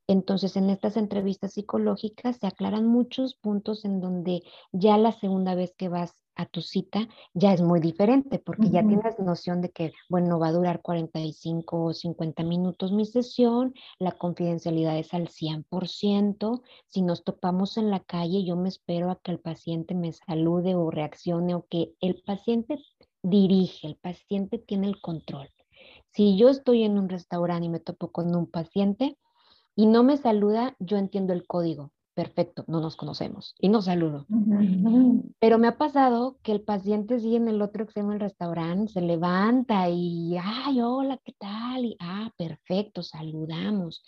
[0.10, 4.42] Entonces, en estas entrevistas psicológicas se aclaran muchos puntos en donde
[4.72, 8.82] ya la segunda vez que vas a tu cita ya es muy diferente porque ya
[8.82, 14.14] tienes noción de que, bueno, va a durar 45 o 50 minutos mi sesión, la
[14.14, 19.30] confidencialidad es al 100%, si nos topamos en la calle yo me espero a que
[19.30, 22.80] el paciente me salude o reaccione o que el paciente
[23.22, 25.52] dirige, el paciente tiene el control.
[26.14, 29.16] Si yo estoy en un restaurante y me topo con un paciente,
[29.80, 31.94] y no me saluda, yo entiendo el código.
[32.14, 34.26] Perfecto, no nos conocemos y no saludo.
[35.40, 39.00] Pero me ha pasado que el paciente sigue en el otro extremo del restaurante, se
[39.00, 41.86] levanta y, ay, hola, ¿qué tal?
[41.86, 44.04] Y, ah, perfecto, saludamos.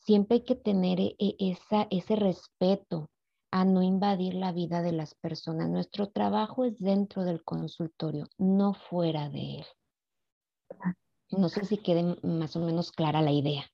[0.00, 3.08] Siempre hay que tener e, e, esa, ese respeto
[3.50, 5.70] a no invadir la vida de las personas.
[5.70, 9.64] Nuestro trabajo es dentro del consultorio, no fuera de él.
[11.30, 13.64] No sé si quede más o menos clara la idea.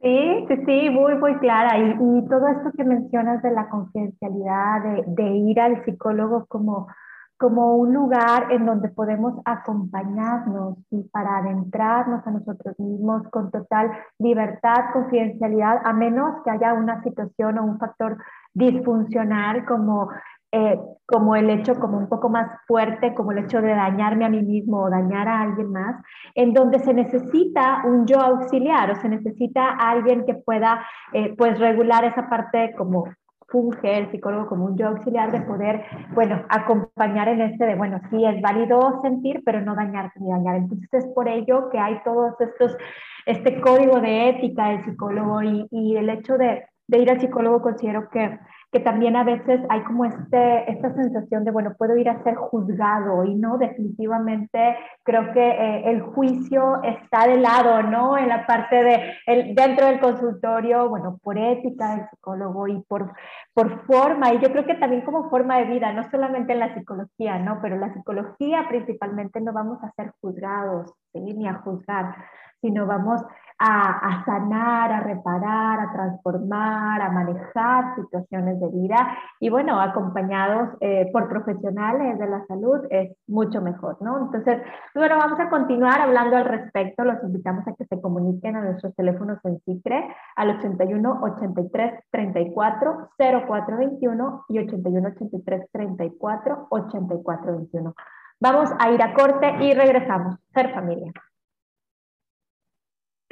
[0.00, 1.78] Sí, sí, sí, muy, muy clara.
[1.78, 6.86] Y, y todo esto que mencionas de la confidencialidad, de, de, ir al psicólogo como,
[7.38, 13.90] como un lugar en donde podemos acompañarnos y para adentrarnos a nosotros mismos con total
[14.18, 18.16] libertad, confidencialidad, a menos que haya una situación o un factor
[18.54, 20.10] disfuncional como
[20.52, 24.28] eh, como el hecho como un poco más fuerte, como el hecho de dañarme a
[24.28, 25.96] mí mismo o dañar a alguien más,
[26.34, 31.58] en donde se necesita un yo auxiliar o se necesita alguien que pueda eh, pues
[31.58, 33.04] regular esa parte como
[33.50, 35.84] funge el psicólogo como un yo auxiliar de poder,
[36.14, 40.56] bueno, acompañar en este de, bueno, sí, es válido sentir, pero no dañarte ni dañar.
[40.56, 42.76] Entonces es por ello que hay todos estos,
[43.26, 47.62] este código de ética del psicólogo y, y el hecho de, de ir al psicólogo
[47.62, 48.38] considero que
[48.72, 52.36] que también a veces hay como este, esta sensación de, bueno, puedo ir a ser
[52.36, 58.16] juzgado y no, definitivamente creo que eh, el juicio está de lado, ¿no?
[58.16, 63.12] En la parte de, el, dentro del consultorio, bueno, por ética del psicólogo y por,
[63.52, 66.74] por forma, y yo creo que también como forma de vida, no solamente en la
[66.74, 67.58] psicología, ¿no?
[67.60, 71.20] Pero la psicología principalmente no vamos a ser juzgados, ¿sí?
[71.20, 72.14] Ni a juzgar,
[72.60, 73.22] sino vamos
[73.62, 81.10] a, sanar, a reparar, a transformar, a manejar situaciones de vida y bueno, acompañados eh,
[81.12, 84.18] por profesionales de la salud es mucho mejor, ¿no?
[84.18, 84.62] Entonces,
[84.94, 88.94] bueno, vamos a continuar hablando al respecto, los invitamos a que se comuniquen a nuestros
[88.96, 97.94] teléfonos en CICRE al 81 83 34 04 21 y 81 83 34 84 21.
[98.40, 100.38] Vamos a ir a corte y regresamos.
[100.54, 101.12] Ser familia.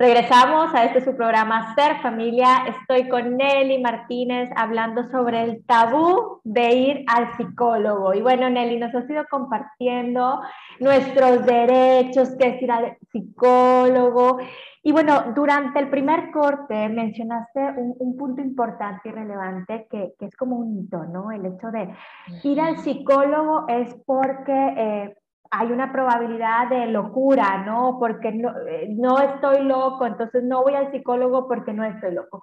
[0.00, 2.66] Regresamos a este su programa Ser Familia.
[2.68, 8.14] Estoy con Nelly Martínez hablando sobre el tabú de ir al psicólogo.
[8.14, 10.40] Y bueno, Nelly nos ha ido compartiendo
[10.78, 14.38] nuestros derechos, que es ir al psicólogo.
[14.84, 20.36] Y bueno, durante el primer corte mencionaste un, punto importante y relevante que, que, es
[20.36, 21.32] como un mito, ¿no?
[21.32, 21.92] El hecho de
[22.44, 25.16] ir al psicólogo es porque eh,
[25.50, 27.98] hay una probabilidad de locura, ¿no?
[27.98, 32.42] Porque eh, no, estoy loco, entonces no voy al psicólogo porque no estoy loco.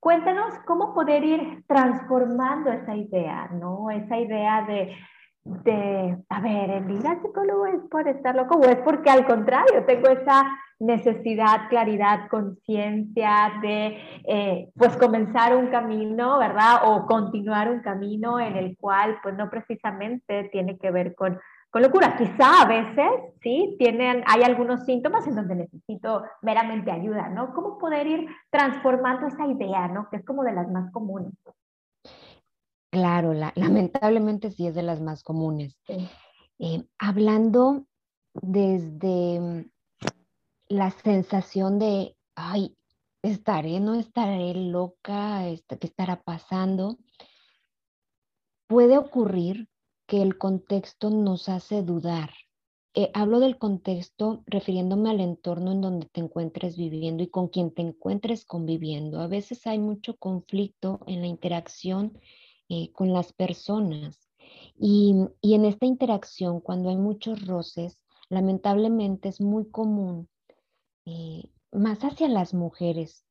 [0.00, 3.90] Cuéntanos cómo poder ir transformando esa idea, ¿no?
[3.90, 4.96] Esa idea de,
[5.44, 9.26] de a ver, el ir al psicólogo es por estar loco o es porque al
[9.26, 10.44] contrario tengo esa
[10.80, 16.82] necesidad, claridad, conciencia de eh, pues comenzar un camino, ¿verdad?
[16.84, 21.38] O continuar un camino en el cual pues no precisamente tiene que ver con
[21.74, 22.16] con locura.
[22.16, 27.52] Quizá a veces, sí, tienen, hay algunos síntomas en donde necesito meramente ayuda, ¿no?
[27.52, 30.08] ¿Cómo poder ir transformando esa idea, ¿no?
[30.08, 31.32] Que es como de las más comunes.
[32.92, 35.76] Claro, lamentablemente sí es de las más comunes.
[36.60, 37.86] Eh, hablando
[38.34, 39.68] desde
[40.68, 42.76] la sensación de, ay,
[43.20, 46.98] estaré, no estaré loca, este, ¿qué estará pasando?
[48.68, 49.68] Puede ocurrir
[50.06, 52.30] que el contexto nos hace dudar.
[52.96, 57.72] Eh, hablo del contexto refiriéndome al entorno en donde te encuentres viviendo y con quien
[57.72, 59.20] te encuentres conviviendo.
[59.20, 62.18] A veces hay mucho conflicto en la interacción
[62.68, 64.24] eh, con las personas
[64.78, 70.28] y, en esta interacción, cuando hay muchos roces, lamentablemente es muy común,
[71.06, 73.24] eh, más hacia las mujeres,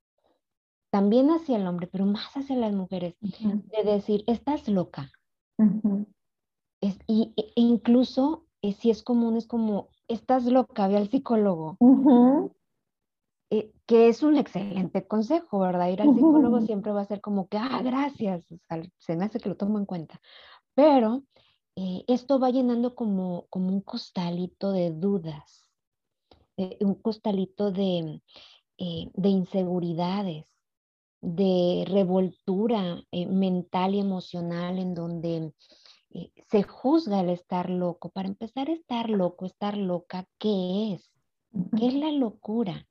[0.89, 5.11] también hacia el hombre, pero más hacia las mujeres, de decir, estás loca
[7.07, 11.77] y, e, incluso eh, si es común, es como, estás loca, ve al psicólogo.
[13.49, 15.89] Eh, que es un excelente consejo, ¿verdad?
[15.89, 18.43] Ir al psicólogo siempre va a ser como que, ah, gracias,
[18.97, 20.19] se me hace que lo tomo en cuenta.
[20.73, 21.23] Pero
[21.75, 25.69] eh, esto va llenando como, como un costalito de dudas,
[26.79, 28.21] un costalito de,
[28.77, 30.45] de inseguridades,
[31.21, 35.53] de revoltura mental y emocional en donde
[36.49, 38.09] se juzga el estar loco.
[38.09, 41.11] Para empezar, estar loco, estar loca, ¿qué es?
[41.77, 42.87] ¿Qué es la locura?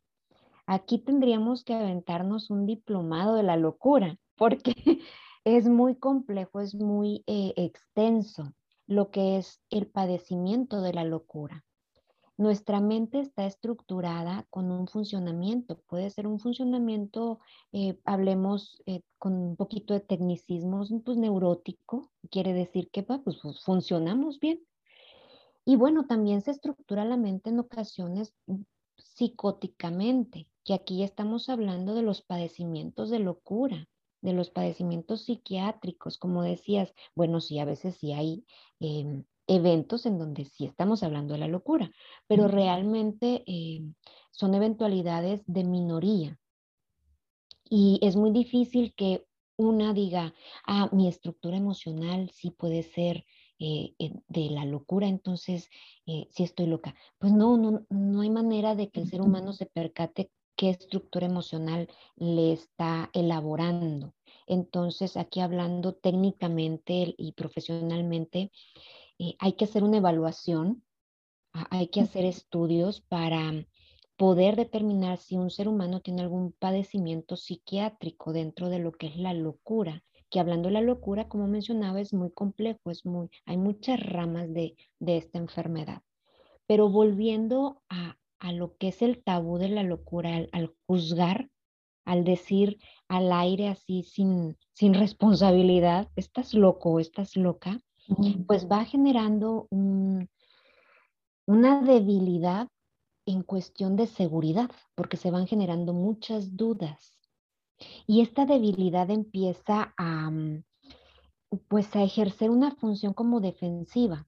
[0.67, 4.75] Aquí tendríamos que aventarnos un diplomado de la locura, porque
[5.45, 8.55] es muy complejo, es muy eh, extenso
[8.87, 11.65] lo que es el padecimiento de la locura.
[12.39, 17.41] Nuestra mente está estructurada con un funcionamiento, puede ser un funcionamiento,
[17.73, 23.63] eh, hablemos eh, con un poquito de tecnicismos, pues neurótico, quiere decir que pues, pues,
[23.65, 24.61] funcionamos bien.
[25.65, 28.35] Y bueno, también se estructura la mente en ocasiones
[28.97, 33.89] psicóticamente, que aquí estamos hablando de los padecimientos de locura,
[34.23, 38.45] de los padecimientos psiquiátricos, como decías, bueno, sí, a veces sí hay
[38.81, 41.91] em, eventos en donde sí estamos hablando de la locura,
[42.27, 43.83] pero realmente eh,
[44.31, 46.39] son eventualidades de minoría.
[47.69, 49.25] Y es muy difícil que
[49.57, 50.35] una diga,
[50.67, 53.25] ah, mi estructura emocional sí puede ser
[53.59, 55.69] eh, de la locura, entonces
[56.07, 56.95] eh, sí estoy loca.
[57.19, 61.27] Pues no, no, no hay manera de que el ser humano se percate qué estructura
[61.27, 64.15] emocional le está elaborando.
[64.47, 68.51] Entonces, aquí hablando técnicamente y profesionalmente,
[69.23, 70.83] eh, hay que hacer una evaluación,
[71.53, 73.53] hay que hacer estudios para
[74.17, 79.17] poder determinar si un ser humano tiene algún padecimiento psiquiátrico dentro de lo que es
[79.17, 83.59] la locura, que hablando de la locura, como mencionaba, es muy complejo, es muy, hay
[83.59, 86.03] muchas ramas de, esta enfermedad.
[86.67, 88.17] Pero volviendo a,
[88.53, 91.49] lo que es el tabú de la locura, al, juzgar,
[92.05, 97.79] al decir al aire así sin, sin responsabilidad, estás loco, estás loca,
[98.47, 99.69] pues va generando
[101.47, 102.69] una debilidad
[103.27, 107.19] en cuestión de seguridad, porque se van generando muchas dudas.
[108.07, 110.65] Y esta debilidad empieza a, mm,
[111.69, 114.27] pues, a ejercer una función como defensiva.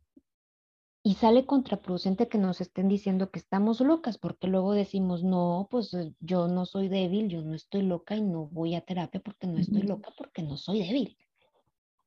[1.06, 5.92] Y sale contraproducente que nos estén diciendo que estamos locas, porque luego decimos, no, pues
[5.92, 9.46] eh, yo no soy débil, yo no estoy loca y no voy a terapia porque
[9.46, 11.18] no estoy loca, porque no soy débil.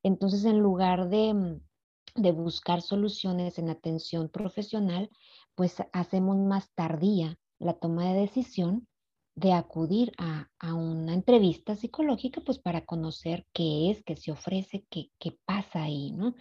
[0.08, 1.62] Entonces, en lugar de, mm,
[2.15, 5.10] de buscar soluciones en atención profesional,
[5.56, 8.88] pues hacemos más tardía la toma de decisión
[9.36, 15.12] de acudir a, una entrevista psicológica, pues para conocer qué es, qué se ofrece, qué,
[15.20, 16.34] qué pasa ahí, ¿no?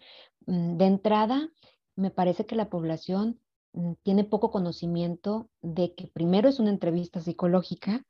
[0.47, 1.51] Mm, de entrada,
[1.95, 3.39] me parece que la población
[3.75, 8.03] mm, tiene poco conocimiento de que primero es una entrevista psicológica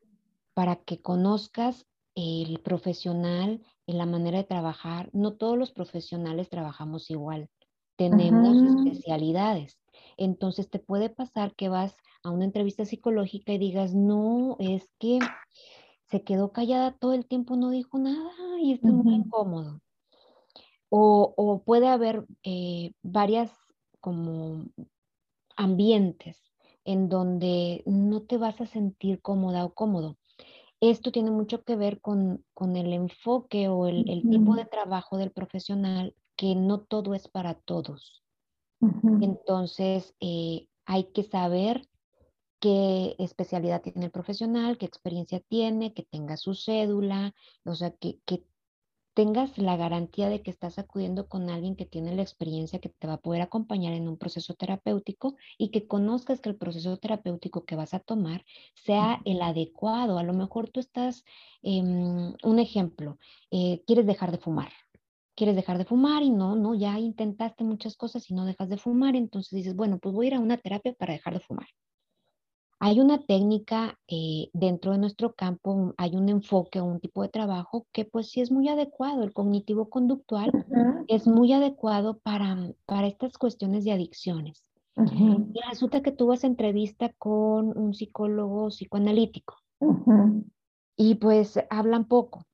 [0.54, 5.10] para que conozcas el profesional, en la manera de trabajar.
[5.12, 7.48] No todos los profesionales trabajamos igual,
[7.96, 9.78] tenemos especialidades.
[10.16, 15.18] Entonces te puede pasar que vas a una entrevista psicológica y digas, no, es que
[16.04, 19.80] se quedó callada todo el tiempo, no dijo nada y está muy incómodo.
[20.88, 23.50] O, puede haber eh, varias
[24.00, 24.66] como
[25.56, 26.40] ambientes
[26.84, 30.16] en donde no te vas a sentir cómoda o cómodo.
[30.90, 36.14] Esto tiene mucho que ver con, el enfoque o el, tipo de trabajo del profesional,
[36.36, 38.22] que no todo es para todos.
[39.20, 41.88] Entonces, eh, hay que saber
[42.60, 48.20] qué especialidad tiene el profesional, qué experiencia tiene, que tenga su cédula, o sea, que,
[48.24, 48.44] que
[49.16, 53.06] tengas la garantía de que estás acudiendo con alguien que tiene la experiencia que te
[53.06, 57.64] va a poder acompañar en un proceso terapéutico y que conozcas que el proceso terapéutico
[57.64, 60.18] que vas a tomar sea el adecuado.
[60.18, 61.24] A lo mejor tú estás,
[61.62, 63.18] em, un ejemplo,
[63.50, 64.72] eh, quieres dejar de fumar.
[65.34, 68.76] Quieres dejar de fumar y no, no, ya intentaste muchas cosas y no dejas de
[68.76, 71.68] fumar, entonces dices, bueno, pues voy a ir a una terapia para dejar de fumar.
[72.78, 77.86] Hay una técnica eh, dentro de nuestro campo, hay un enfoque un tipo de trabajo
[77.92, 80.50] que pues sí es muy adecuado, el cognitivo conductual
[81.08, 84.62] es muy adecuado para, para estas cuestiones de adicciones.
[84.98, 89.56] Y resulta que tú vas a entrevista con un psicólogo psicoanalítico
[90.96, 92.46] y pues hablan poco.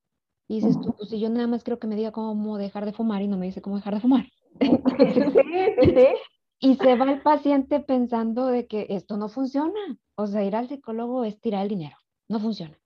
[0.48, 2.92] Y dices tú, pues si yo nada más creo que me diga cómo dejar de
[2.92, 4.26] fumar y no me dice cómo dejar de fumar.
[6.62, 9.98] Y se va el paciente pensando de que esto no funciona.
[10.14, 11.96] O sea, ir al psicólogo es tirar el dinero.
[12.28, 12.78] No funciona.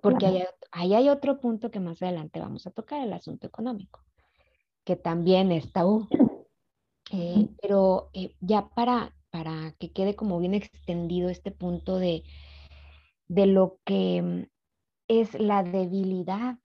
[0.00, 4.04] Porque ahí, hay otro punto que más adelante vamos a tocar, el asunto económico,
[4.84, 6.06] que también está tabú.
[7.10, 12.22] Eh, pero eh, ya para, para que quede como bien extendido este punto de,
[13.28, 14.42] de lo que mm,
[15.08, 16.58] es la debilidad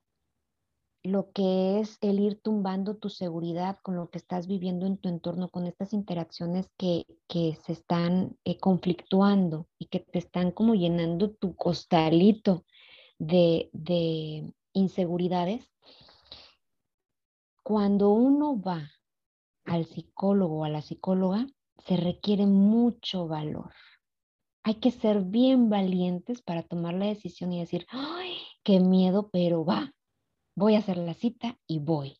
[1.03, 5.07] lo que es el ir tumbando tu seguridad con lo que estás viviendo en tu
[5.07, 11.31] entorno, con estas interacciones que, se están eh, conflictuando y que te están como llenando
[11.31, 12.65] tu costalito
[13.17, 15.69] de, de inseguridades.
[17.63, 18.89] Cuando uno va
[19.65, 21.45] al psicólogo o a la psicóloga,
[21.85, 23.71] se requiere mucho valor.
[24.63, 29.63] Hay que ser bien valientes para tomar la decisión y decir, ay, qué miedo, pero
[29.63, 29.93] va,
[30.59, 32.17] voy a hacer la cita y voy.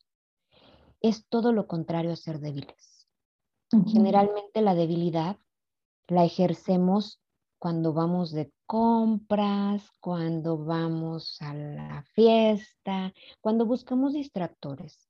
[1.02, 3.08] Es todo lo contrario a ser débiles.
[3.86, 5.38] Generalmente la debilidad
[6.08, 7.21] la ejercemos
[7.60, 15.10] cuando vamos de compras, cuando vamos a la fiesta, cuando buscamos distractores.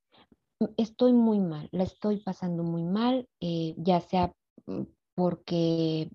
[0.75, 4.33] Estoy muy mal, la estoy pasando muy mal, eh, ya sea
[4.65, 4.81] mm,
[5.15, 6.09] porque,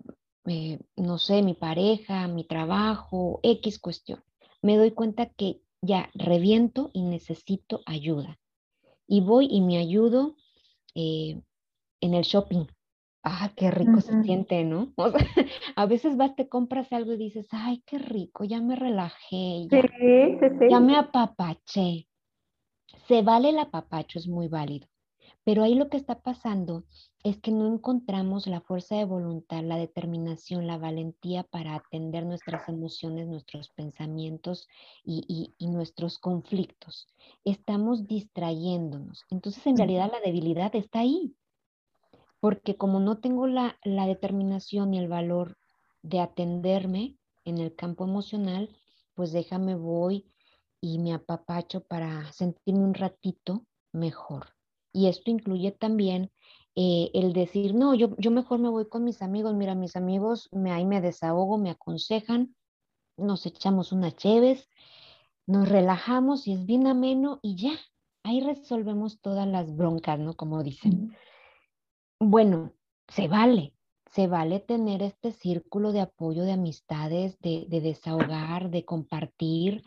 [0.45, 4.21] eh, no sé, mi pareja, mi trabajo, X cuestión.
[4.61, 8.39] Me doy cuenta que ya reviento y necesito ayuda.
[9.07, 10.35] Y voy y me ayudo
[10.95, 11.41] eh,
[12.01, 12.65] en el shopping.
[13.23, 14.93] Ah, qué rico se siente, ¿no?
[15.75, 19.81] a veces vas, te compras algo y dices, ay, qué rico, ya me relajé, ya,
[20.69, 22.07] ya me apapaché.
[23.07, 24.87] Se vale el apapacho, es muy válido.
[25.45, 26.85] Pero ahí lo que está pasando
[27.23, 32.67] es que no encontramos la fuerza de voluntad, la determinación, la valentía para atender nuestras
[32.67, 34.67] emociones, nuestros pensamientos
[35.03, 37.07] y, nuestros conflictos.
[37.43, 39.23] Estamos distrayéndonos.
[39.29, 41.35] Entonces, en realidad, la debilidad está ahí.
[42.39, 45.57] Porque como no tengo la, la determinación y el valor
[46.01, 48.75] de atenderme en el campo emocional,
[49.13, 50.25] pues déjame voy
[50.81, 54.54] y me apapacho para sentirme un ratito mejor.
[54.95, 56.31] Y esto incluye también
[56.75, 60.47] eh, el decir, no, yo, yo mejor me voy con mis amigos, mira, mis amigos
[60.53, 62.55] me, ahí me desahogo, me aconsejan,
[63.17, 64.69] nos echamos unas cheves,
[65.47, 67.77] nos relajamos y es bien ameno y ya,
[68.23, 70.33] ahí resolvemos todas las broncas, ¿no?
[70.35, 71.15] Como dicen.
[72.19, 72.71] Bueno,
[73.09, 73.73] se vale,
[74.11, 79.83] se vale tener este círculo de apoyo, de amistades, de, desahogar, de compartir,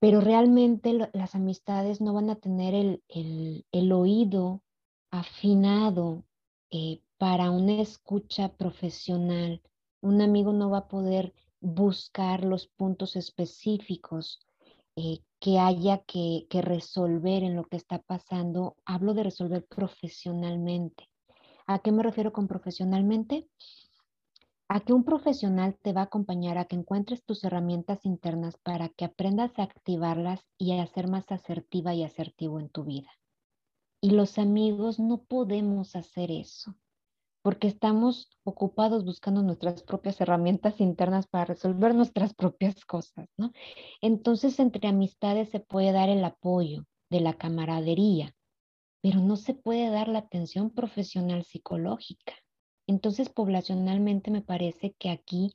[0.00, 4.62] pero realmente las amistades no van a tener el, oído
[5.10, 6.24] afinado
[6.70, 9.60] eh, para una escucha profesional.
[10.00, 14.40] Un amigo no va a poder buscar los puntos específicos
[14.96, 18.76] eh, que haya que, que resolver en lo que está pasando.
[18.86, 21.10] Hablo de resolver profesionalmente.
[21.66, 23.48] ¿A qué me refiero con profesionalmente?
[24.72, 28.88] A que un profesional te va a acompañar a que encuentres tus herramientas internas para
[28.88, 33.10] que aprendas a activarlas y a ser más asertiva y asertivo en tu vida.
[34.00, 36.76] Y los amigos no podemos hacer eso
[37.42, 43.50] porque estamos ocupados buscando nuestras propias herramientas internas para resolver nuestras propias cosas, ¿no?
[44.00, 48.36] Entonces, entre amistades se puede dar el apoyo de la camaradería,
[49.02, 52.34] pero no se puede dar la atención profesional psicológica.
[52.86, 55.54] Entonces, poblacionalmente me parece que aquí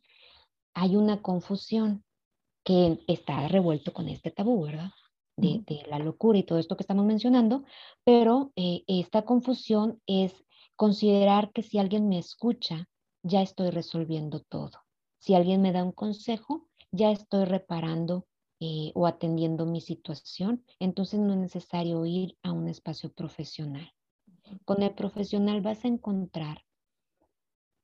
[0.74, 2.04] hay una confusión
[2.64, 4.92] que está revuelto con este tabú, ¿verdad?
[5.38, 7.66] De, la locura y todo esto que estamos mencionando,
[8.06, 10.34] pero eh, esta confusión es
[10.76, 12.88] considerar que si alguien me escucha,
[13.22, 14.86] ya estoy resolviendo todo.
[15.20, 18.28] Si alguien me da un consejo, ya estoy reparando
[18.60, 23.92] eh, o atendiendo mi situación, entonces no es necesario ir a un espacio profesional.
[24.64, 26.64] Con el profesional vas a encontrar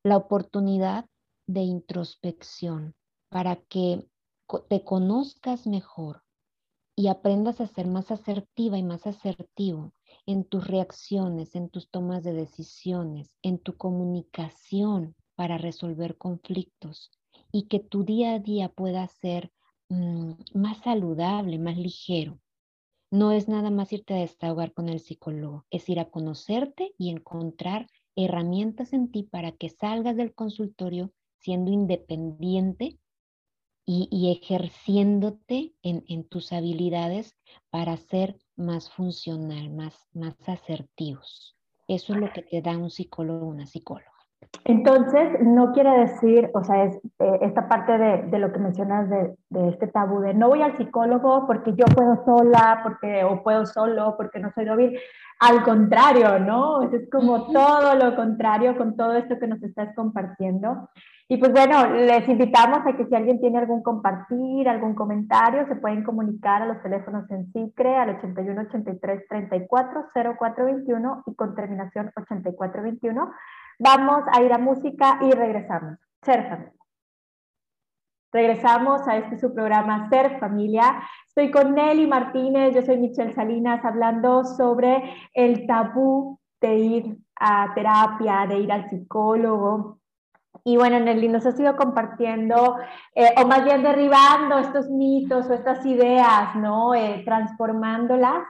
[0.03, 1.05] la oportunidad
[1.47, 2.95] de introspección
[3.29, 4.07] para que
[4.69, 6.23] te conozcas mejor
[6.95, 9.93] y aprendas a ser más asertiva y más asertivo
[10.25, 17.11] en tus reacciones, en tus tomas de decisiones, en tu comunicación para resolver conflictos
[17.51, 19.51] y que tu día a día pueda ser
[19.91, 22.39] Mm, más saludable, más ligero.
[23.11, 27.09] No es nada más irte a desahogar con el psicólogo, es ir a conocerte y
[27.09, 32.97] encontrar herramientas en ti para que salgas del consultorio siendo independiente
[33.83, 37.35] y, ejerciéndote en, tus habilidades
[37.69, 41.57] para ser más funcional, más, más asertivos.
[41.87, 44.10] Eso es lo que te da un psicólogo o una psicóloga.
[44.63, 49.09] Entonces, no quiere decir, o sea, es eh, esta parte de, de, lo que mencionas
[49.09, 53.41] de, de, este tabú de no voy al psicólogo porque yo puedo sola, porque, o
[53.41, 54.99] puedo solo, porque no soy débil.
[55.39, 56.83] Al contrario, ¿no?
[56.83, 60.89] Es como todo lo contrario con todo esto que nos estás compartiendo.
[61.27, 65.77] Y pues bueno, les invitamos a que si alguien tiene algún compartir, algún comentario, se
[65.77, 72.11] pueden comunicar a los teléfonos en SICRE al 81 83 34 0421 y con terminación
[72.15, 73.31] 8421
[73.83, 75.97] Vamos a ir a música y regresamos.
[76.21, 76.71] Ser familia.
[78.31, 81.01] Regresamos a este su programa Ser Familia.
[81.27, 87.73] Estoy con Nelly Martínez, yo soy Michelle Salinas, hablando sobre el tabú de ir a
[87.73, 89.97] terapia, de ir al psicólogo.
[90.63, 92.77] Y bueno, Nelly nos ha sido compartiendo,
[93.15, 96.93] eh, o más bien derribando estos mitos o estas ideas, ¿no?
[96.93, 98.43] Eh, transformándolas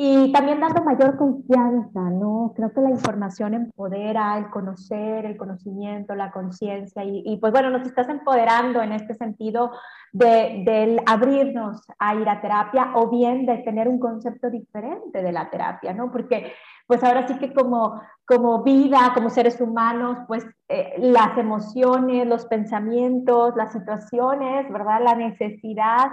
[0.00, 2.52] y también dando mayor confianza, ¿no?
[2.54, 7.84] Creo que la información empodera, el conocer, el conocimiento, la conciencia, y, pues bueno, nos
[7.84, 9.72] estás empoderando en este sentido
[10.12, 15.32] de, del abrirnos a ir a terapia o bien de tener un concepto diferente de
[15.32, 16.12] la terapia, ¿no?
[16.12, 16.52] Porque
[16.86, 22.44] pues ahora sí que como, como vida, como seres humanos, pues eh, las emociones, los
[22.44, 25.00] pensamientos, las situaciones, ¿verdad?
[25.02, 26.10] La necesidad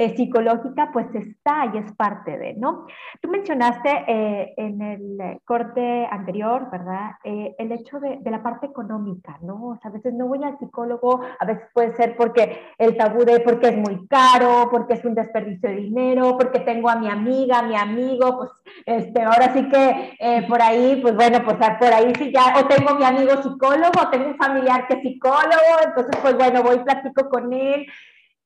[0.00, 2.86] eh, psicológica, pues está y es parte de, ¿no?
[3.20, 7.16] Tú mencionaste eh, en el corte anterior, ¿verdad?
[7.24, 9.70] Eh, el hecho de, de, la parte económica, ¿no?
[9.70, 13.24] O sea, a veces no voy al psicólogo, a veces puede ser porque el tabú
[13.24, 17.08] de porque es muy caro, porque es un desperdicio de dinero, porque tengo a mi
[17.08, 18.50] amiga, a mi amigo, pues
[18.86, 22.94] este, ahora sí que por ahí, pues bueno, pues por ahí sí ya, o tengo
[22.94, 27.28] mi amigo psicólogo, o tengo un familiar que es psicólogo, entonces pues bueno, voy, platico
[27.28, 27.86] con él,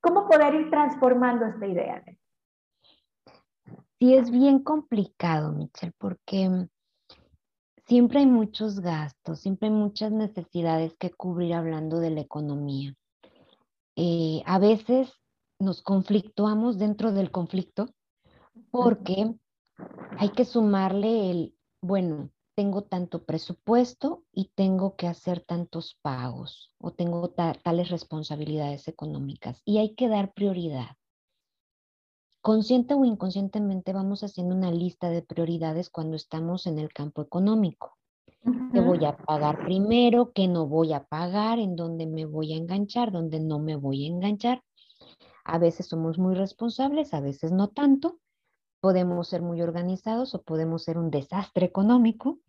[0.02, 2.04] ¿Cómo poder ir transformando esta idea?
[4.00, 6.68] Sí, es bien complicado, Michelle, porque mm,
[7.86, 12.96] siempre hay muchos gastos, siempre hay muchas necesidades que cubrir hablando de la economía.
[13.94, 15.12] Eh, a veces
[15.60, 17.88] nos conflictuamos dentro del conflicto
[18.72, 19.32] porque
[20.18, 26.92] hay que sumarle el, bueno, tengo tanto presupuesto y tengo que hacer tantos pagos o
[26.92, 30.96] tengo tales responsabilidades económicas y hay que dar prioridad.
[32.42, 37.98] consciente o inconscientemente vamos haciendo una lista de prioridades cuando estamos en el campo económico.
[38.72, 40.32] ¿Qué voy a pagar primero?
[40.32, 41.60] ¿Qué no voy a pagar?
[41.60, 43.12] ¿En dónde me voy a enganchar?
[43.12, 44.62] ¿Dónde no me voy a enganchar?
[45.44, 48.21] A veces somos muy responsables, a veces no tanto.
[48.82, 52.40] Podemos ser muy organizados o podemos ser un desastre económico.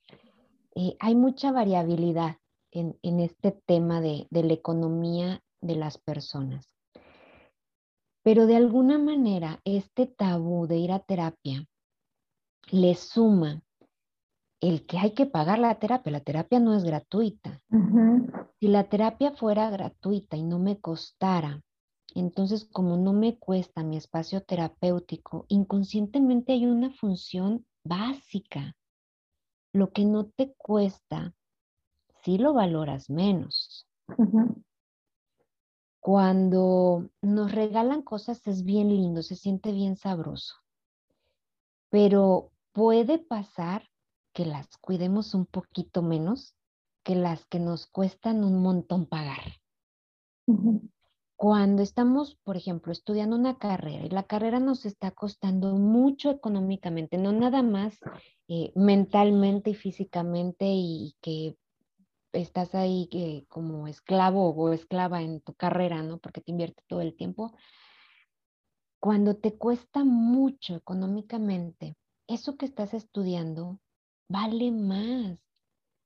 [0.75, 2.37] Eh, hay mucha variabilidad
[2.71, 6.67] en, este tema de, de la economía de las personas.
[8.23, 11.67] Pero de alguna manera, este tabú de ir a terapia
[12.71, 13.61] le suma
[14.63, 16.11] el que hay que pagar la terapia.
[16.11, 17.59] La terapia no es gratuita.
[18.59, 21.61] Si la terapia fuera gratuita y no me costara,
[22.19, 28.75] entonces como no me cuesta mi espacio terapéutico, inconscientemente hay una función básica.
[29.73, 31.33] Lo que no te cuesta,
[32.23, 33.87] sí lo valoras menos.
[35.99, 40.55] Cuando nos regalan cosas es bien lindo, se siente bien sabroso.
[41.89, 43.89] Pero puede pasar
[44.33, 46.55] que las cuidemos un poquito menos
[47.03, 49.61] que las que nos cuestan un montón pagar.
[51.43, 57.17] Cuando estamos, por ejemplo, estudiando una carrera y la carrera nos está costando mucho económicamente,
[57.17, 57.99] no nada más
[58.47, 61.57] eh, mentalmente y físicamente y que
[62.31, 66.17] estás ahí eh, como esclavo o esclava en tu carrera, ¿no?
[66.17, 67.53] Porque te invierte todo el tiempo.
[69.01, 73.81] Cuando te cuesta mucho económicamente, eso que estás estudiando
[74.29, 75.37] vale más.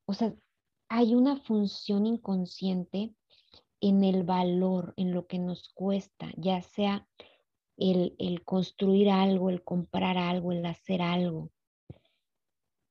[0.04, 0.34] O sea,
[0.88, 3.14] hay una función inconsciente
[3.80, 7.06] en el valor, en lo que nos cuesta, ya sea
[7.76, 11.50] el, construir algo, el comprar algo, el hacer algo.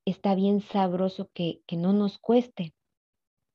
[0.04, 2.74] Está bien sabroso que, no nos cueste,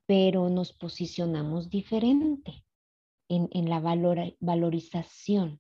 [0.06, 2.64] pero nos posicionamos diferente
[3.30, 3.80] en, la
[4.40, 5.60] valorización.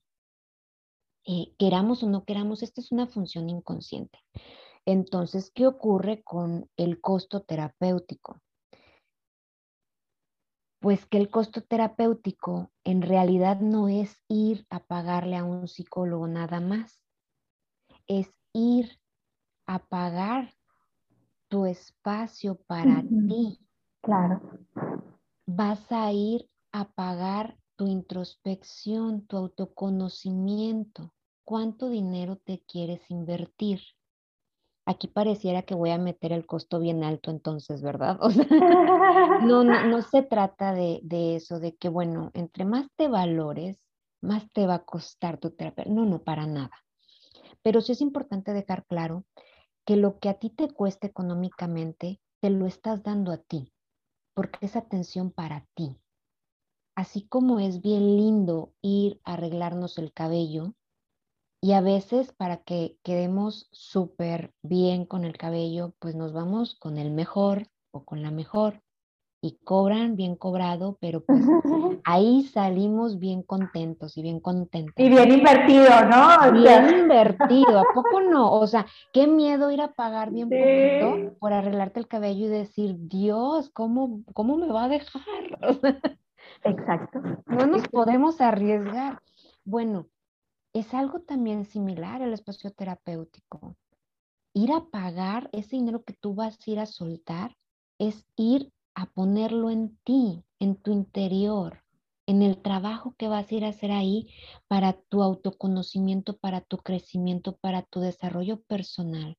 [1.26, 4.20] Eh, queramos o no queramos, esta es una función inconsciente.
[4.86, 8.42] Entonces, ¿qué ocurre con el costo terapéutico?
[10.84, 16.28] Pues que el costo terapéutico en realidad no es ir a pagarle a un psicólogo
[16.28, 17.02] nada más,
[18.06, 19.00] es ir
[19.66, 20.54] a pagar
[21.48, 23.62] tu espacio para ti.
[24.02, 24.42] Claro.
[25.46, 31.14] Vas a ir a pagar tu introspección, tu autoconocimiento.
[31.46, 33.80] ¿Cuánto dinero te quieres invertir?
[34.86, 38.18] Aquí pareciera que voy a meter el costo bien alto entonces, ¿verdad?
[38.22, 38.46] O sea,
[39.42, 43.78] no, no, se trata de, de, eso, de que, bueno, entre más te valores,
[44.22, 45.86] más te va a costar tu terapia.
[45.88, 46.72] No, no, para nada.
[47.62, 49.26] Pero sí es importante dejar claro
[49.86, 53.74] que lo que a ti te cuesta económicamente, te lo estás dando a ti,
[54.34, 55.98] porque es atención para ti.
[56.96, 60.74] Así como es bien lindo ir a arreglarnos el cabello,
[61.64, 66.98] y a veces para que quedemos súper bien con el cabello, pues nos vamos con
[66.98, 68.82] el mejor o con la mejor
[69.42, 71.40] y cobran bien cobrado, pero pues
[72.04, 74.94] ahí salimos bien contentos y bien contentos.
[74.98, 76.52] Y bien invertido, ¿no?
[76.52, 78.52] bien invertido, ¿a poco no?
[78.52, 82.98] O sea, qué miedo ir a pagar bien poquito por arreglarte el cabello y decir,
[83.08, 85.22] Dios, ¿cómo, cómo me va a dejar?
[86.66, 87.22] Exacto.
[87.46, 89.22] No nos podemos arriesgar.
[89.64, 90.08] Bueno,
[90.74, 93.78] es algo también similar al espacio terapéutico.
[94.54, 97.56] Ir a pagar ese dinero que tú vas a ir a soltar
[98.00, 101.84] es ir a ponerlo en ti, en tu interior,
[102.28, 104.30] en el trabajo que vas a ir a hacer ahí
[104.68, 109.38] para tu autoconocimiento, para tu crecimiento, para tu desarrollo personal,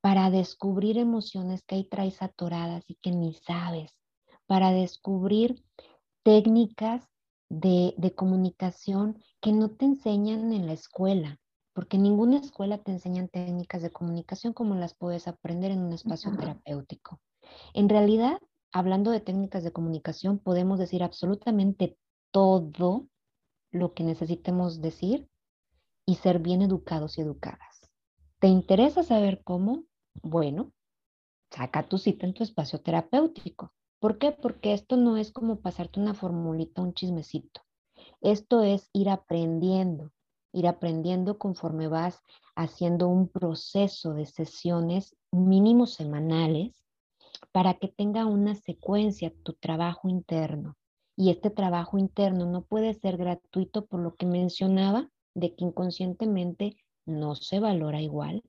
[0.00, 3.96] para descubrir emociones que ahí traes atoradas y que ni sabes,
[4.46, 5.62] para descubrir
[6.22, 7.08] técnicas
[7.48, 11.38] de, comunicación que no te enseñan en la escuela,
[11.72, 16.34] porque ninguna escuela te enseña técnicas de comunicación como las puedes aprender en un espacio
[16.36, 17.20] terapéutico.
[17.74, 18.38] En realidad,
[18.72, 21.96] hablando de técnicas de comunicación, podemos decir absolutamente
[22.30, 23.06] todo
[23.70, 25.28] lo que necesitemos decir
[26.06, 27.90] y ser bien educados y educadas.
[28.38, 29.84] ¿Te interesa saber cómo?
[30.22, 30.72] Bueno,
[31.50, 33.72] saca tu cita en tu espacio terapéutico.
[33.98, 34.32] ¿Por qué?
[34.32, 37.62] Porque esto no es como pasarte una formulita, un chismecito.
[38.20, 40.12] Esto es ir aprendiendo,
[40.52, 42.22] ir aprendiendo conforme vas
[42.54, 46.84] haciendo un proceso de sesiones mínimos semanales
[47.52, 50.76] para que tenga una secuencia tu trabajo interno.
[51.16, 56.76] Y este trabajo interno no puede ser gratuito por lo que mencionaba de que inconscientemente
[57.06, 58.42] no se valora igual.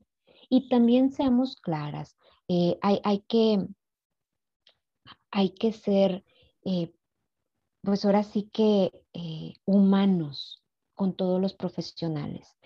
[0.50, 2.18] Y también seamos claras,
[2.50, 3.66] eh, hay, hay que
[5.32, 6.24] hay que ser,
[6.64, 6.94] eh,
[7.82, 10.64] pues ahora sí que eh, humanos
[10.96, 12.58] con todos los profesionales.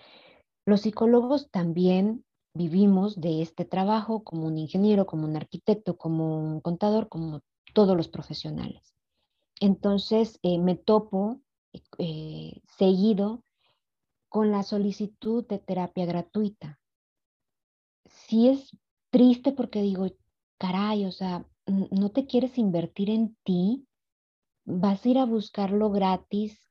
[0.64, 2.24] Los psicólogos también
[2.54, 7.40] vivimos de este trabajo como un ingeniero, como un arquitecto, como un contador, como
[7.72, 8.94] todos los profesionales.
[9.60, 11.40] Entonces eh, me topo
[11.98, 13.44] eh, seguido
[14.28, 16.80] con la solicitud de terapia gratuita.
[18.06, 18.76] Sí es
[19.10, 20.06] triste porque digo,
[20.58, 21.46] caray, o sea,
[21.90, 23.86] no te quieres invertir en ti,
[24.64, 26.66] vas a ir a buscarlo gratis.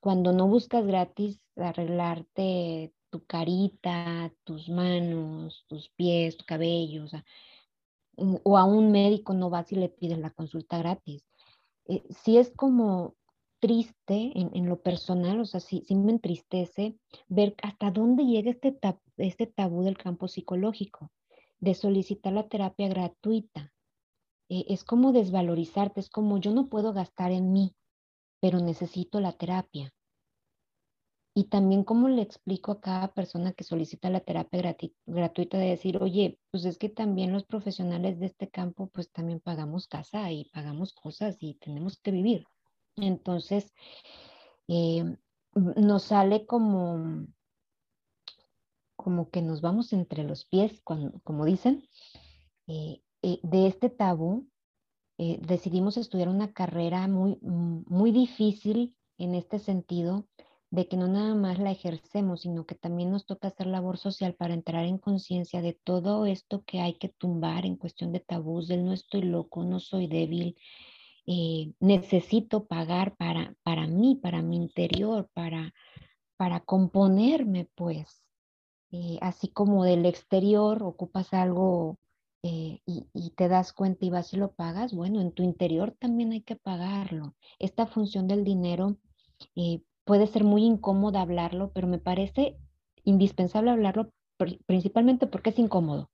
[0.00, 7.06] Cuando no buscas gratis, arreglarte tu carita, tus manos, tus pies, tu cabello,
[8.16, 11.24] o, a un médico no vas y le pides la consulta gratis.
[11.86, 13.14] Eh, sí es como
[13.58, 18.78] triste en, lo personal, o sea, sí, me entristece ver hasta dónde llega este,
[19.16, 21.10] este tabú del campo psicológico,
[21.58, 23.72] de solicitar la terapia gratuita.
[24.48, 27.74] Eh, es como desvalorizarte, es como yo no puedo gastar en mí,
[28.40, 29.92] pero necesito la terapia.
[31.34, 34.74] Y también cómo le explico a cada persona que solicita la terapia
[35.04, 39.40] gratuita de decir, oye, pues es que también los profesionales de este campo, pues también
[39.40, 42.46] pagamos casa y pagamos cosas y tenemos que vivir.
[42.96, 43.74] Entonces,
[44.68, 45.04] eh,
[45.54, 47.26] nos sale como,
[48.96, 51.86] como que nos vamos entre los pies, como dicen,
[52.66, 54.48] eh, eh, de este tabú.
[55.18, 60.28] decidimos estudiar una carrera muy, muy difícil en este sentido,
[60.70, 64.34] de que no nada más la ejercemos, sino que también nos toca hacer labor social
[64.34, 68.68] para entrar en conciencia de todo esto que hay que tumbar en cuestión de tabús,
[68.68, 70.56] del no estoy loco, no soy débil,
[71.26, 75.72] eh, necesito pagar para, para mí, para mi interior, para,
[76.36, 78.22] para componerme, pues.
[78.92, 81.98] Eh, así como del exterior ocupas algo
[82.46, 85.96] eh, y, y, te das cuenta y vas y lo pagas, bueno, en tu interior
[85.98, 87.34] también hay que pagarlo.
[87.58, 88.96] Esta función del dinero
[90.04, 92.56] puede ser muy incómoda hablarlo, pero me parece
[93.04, 94.10] indispensable hablarlo
[94.66, 96.10] principalmente porque es incómodo.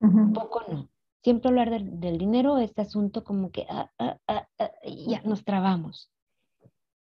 [0.00, 0.88] Un Poco no
[1.24, 4.46] siempre hablar del, dinero, este asunto como que ah, ah, ah,
[5.08, 6.12] ya nos trabamos.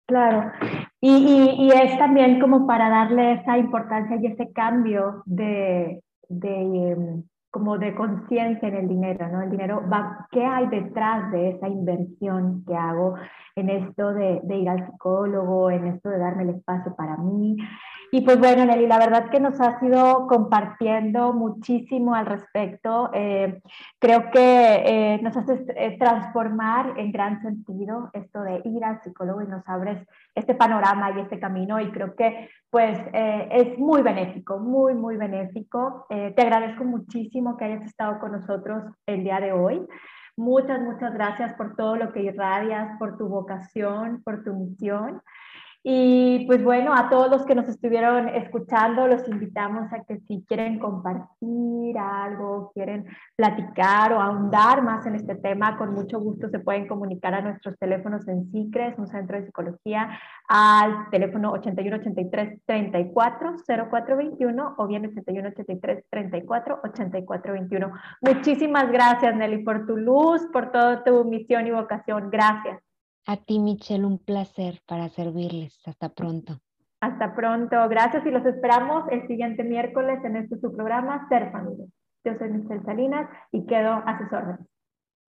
[0.07, 0.51] Claro,
[1.01, 7.23] y, es también como para darle esa importancia y ese cambio de, em,
[7.55, 9.41] como de conciencia en el dinero, ¿no?
[9.41, 13.15] El dinero, va, ¿qué hay detrás de esa inversión que hago
[13.55, 17.55] en esto de, de ir al psicólogo, en esto de darme el espacio para mí?
[18.11, 23.09] Y pues bueno, Nelly, la verdad que nos ha sido compartiendo muchísimo al respecto.
[23.13, 23.61] Eh,
[23.99, 29.41] creo que eh, nos hace eh, transformar en gran sentido esto de ir al psicólogo
[29.41, 34.59] y nos abres este panorama y este camino y creo que pues es muy benéfico,
[34.59, 36.05] muy, muy benéfico.
[36.09, 39.87] te agradezco muchísimo que hayas estado con nosotros el día de hoy.
[40.37, 45.21] Muchas, muchas gracias por todo lo que irradias, por tu vocación, por tu misión.
[45.87, 50.43] Y pues bueno, a todos los que nos estuvieron escuchando, los invitamos a que si
[50.47, 53.05] quieren compartir algo, quieren
[53.35, 57.77] platicar o ahondar más en este tema, con mucho gusto se pueden comunicar a nuestros
[57.77, 60.09] teléfonos en CICRES, un centro de psicología,
[60.47, 67.91] al teléfono 8183 34 0421 o bien 8183 34 8421.
[68.21, 72.31] Muchísimas gracias, Nelly, por tu luz, por toda tu misión y vocación.
[72.31, 72.81] Gracias.
[73.27, 75.79] A ti, Michelle, un placer para servirles.
[75.87, 76.59] Hasta pronto.
[77.01, 77.89] Hasta pronto.
[77.89, 81.85] Gracias y los esperamos el siguiente miércoles en este su programa Ser Familia.
[82.23, 84.74] Yo soy Michelle Salinas y quedo a sus órdenes.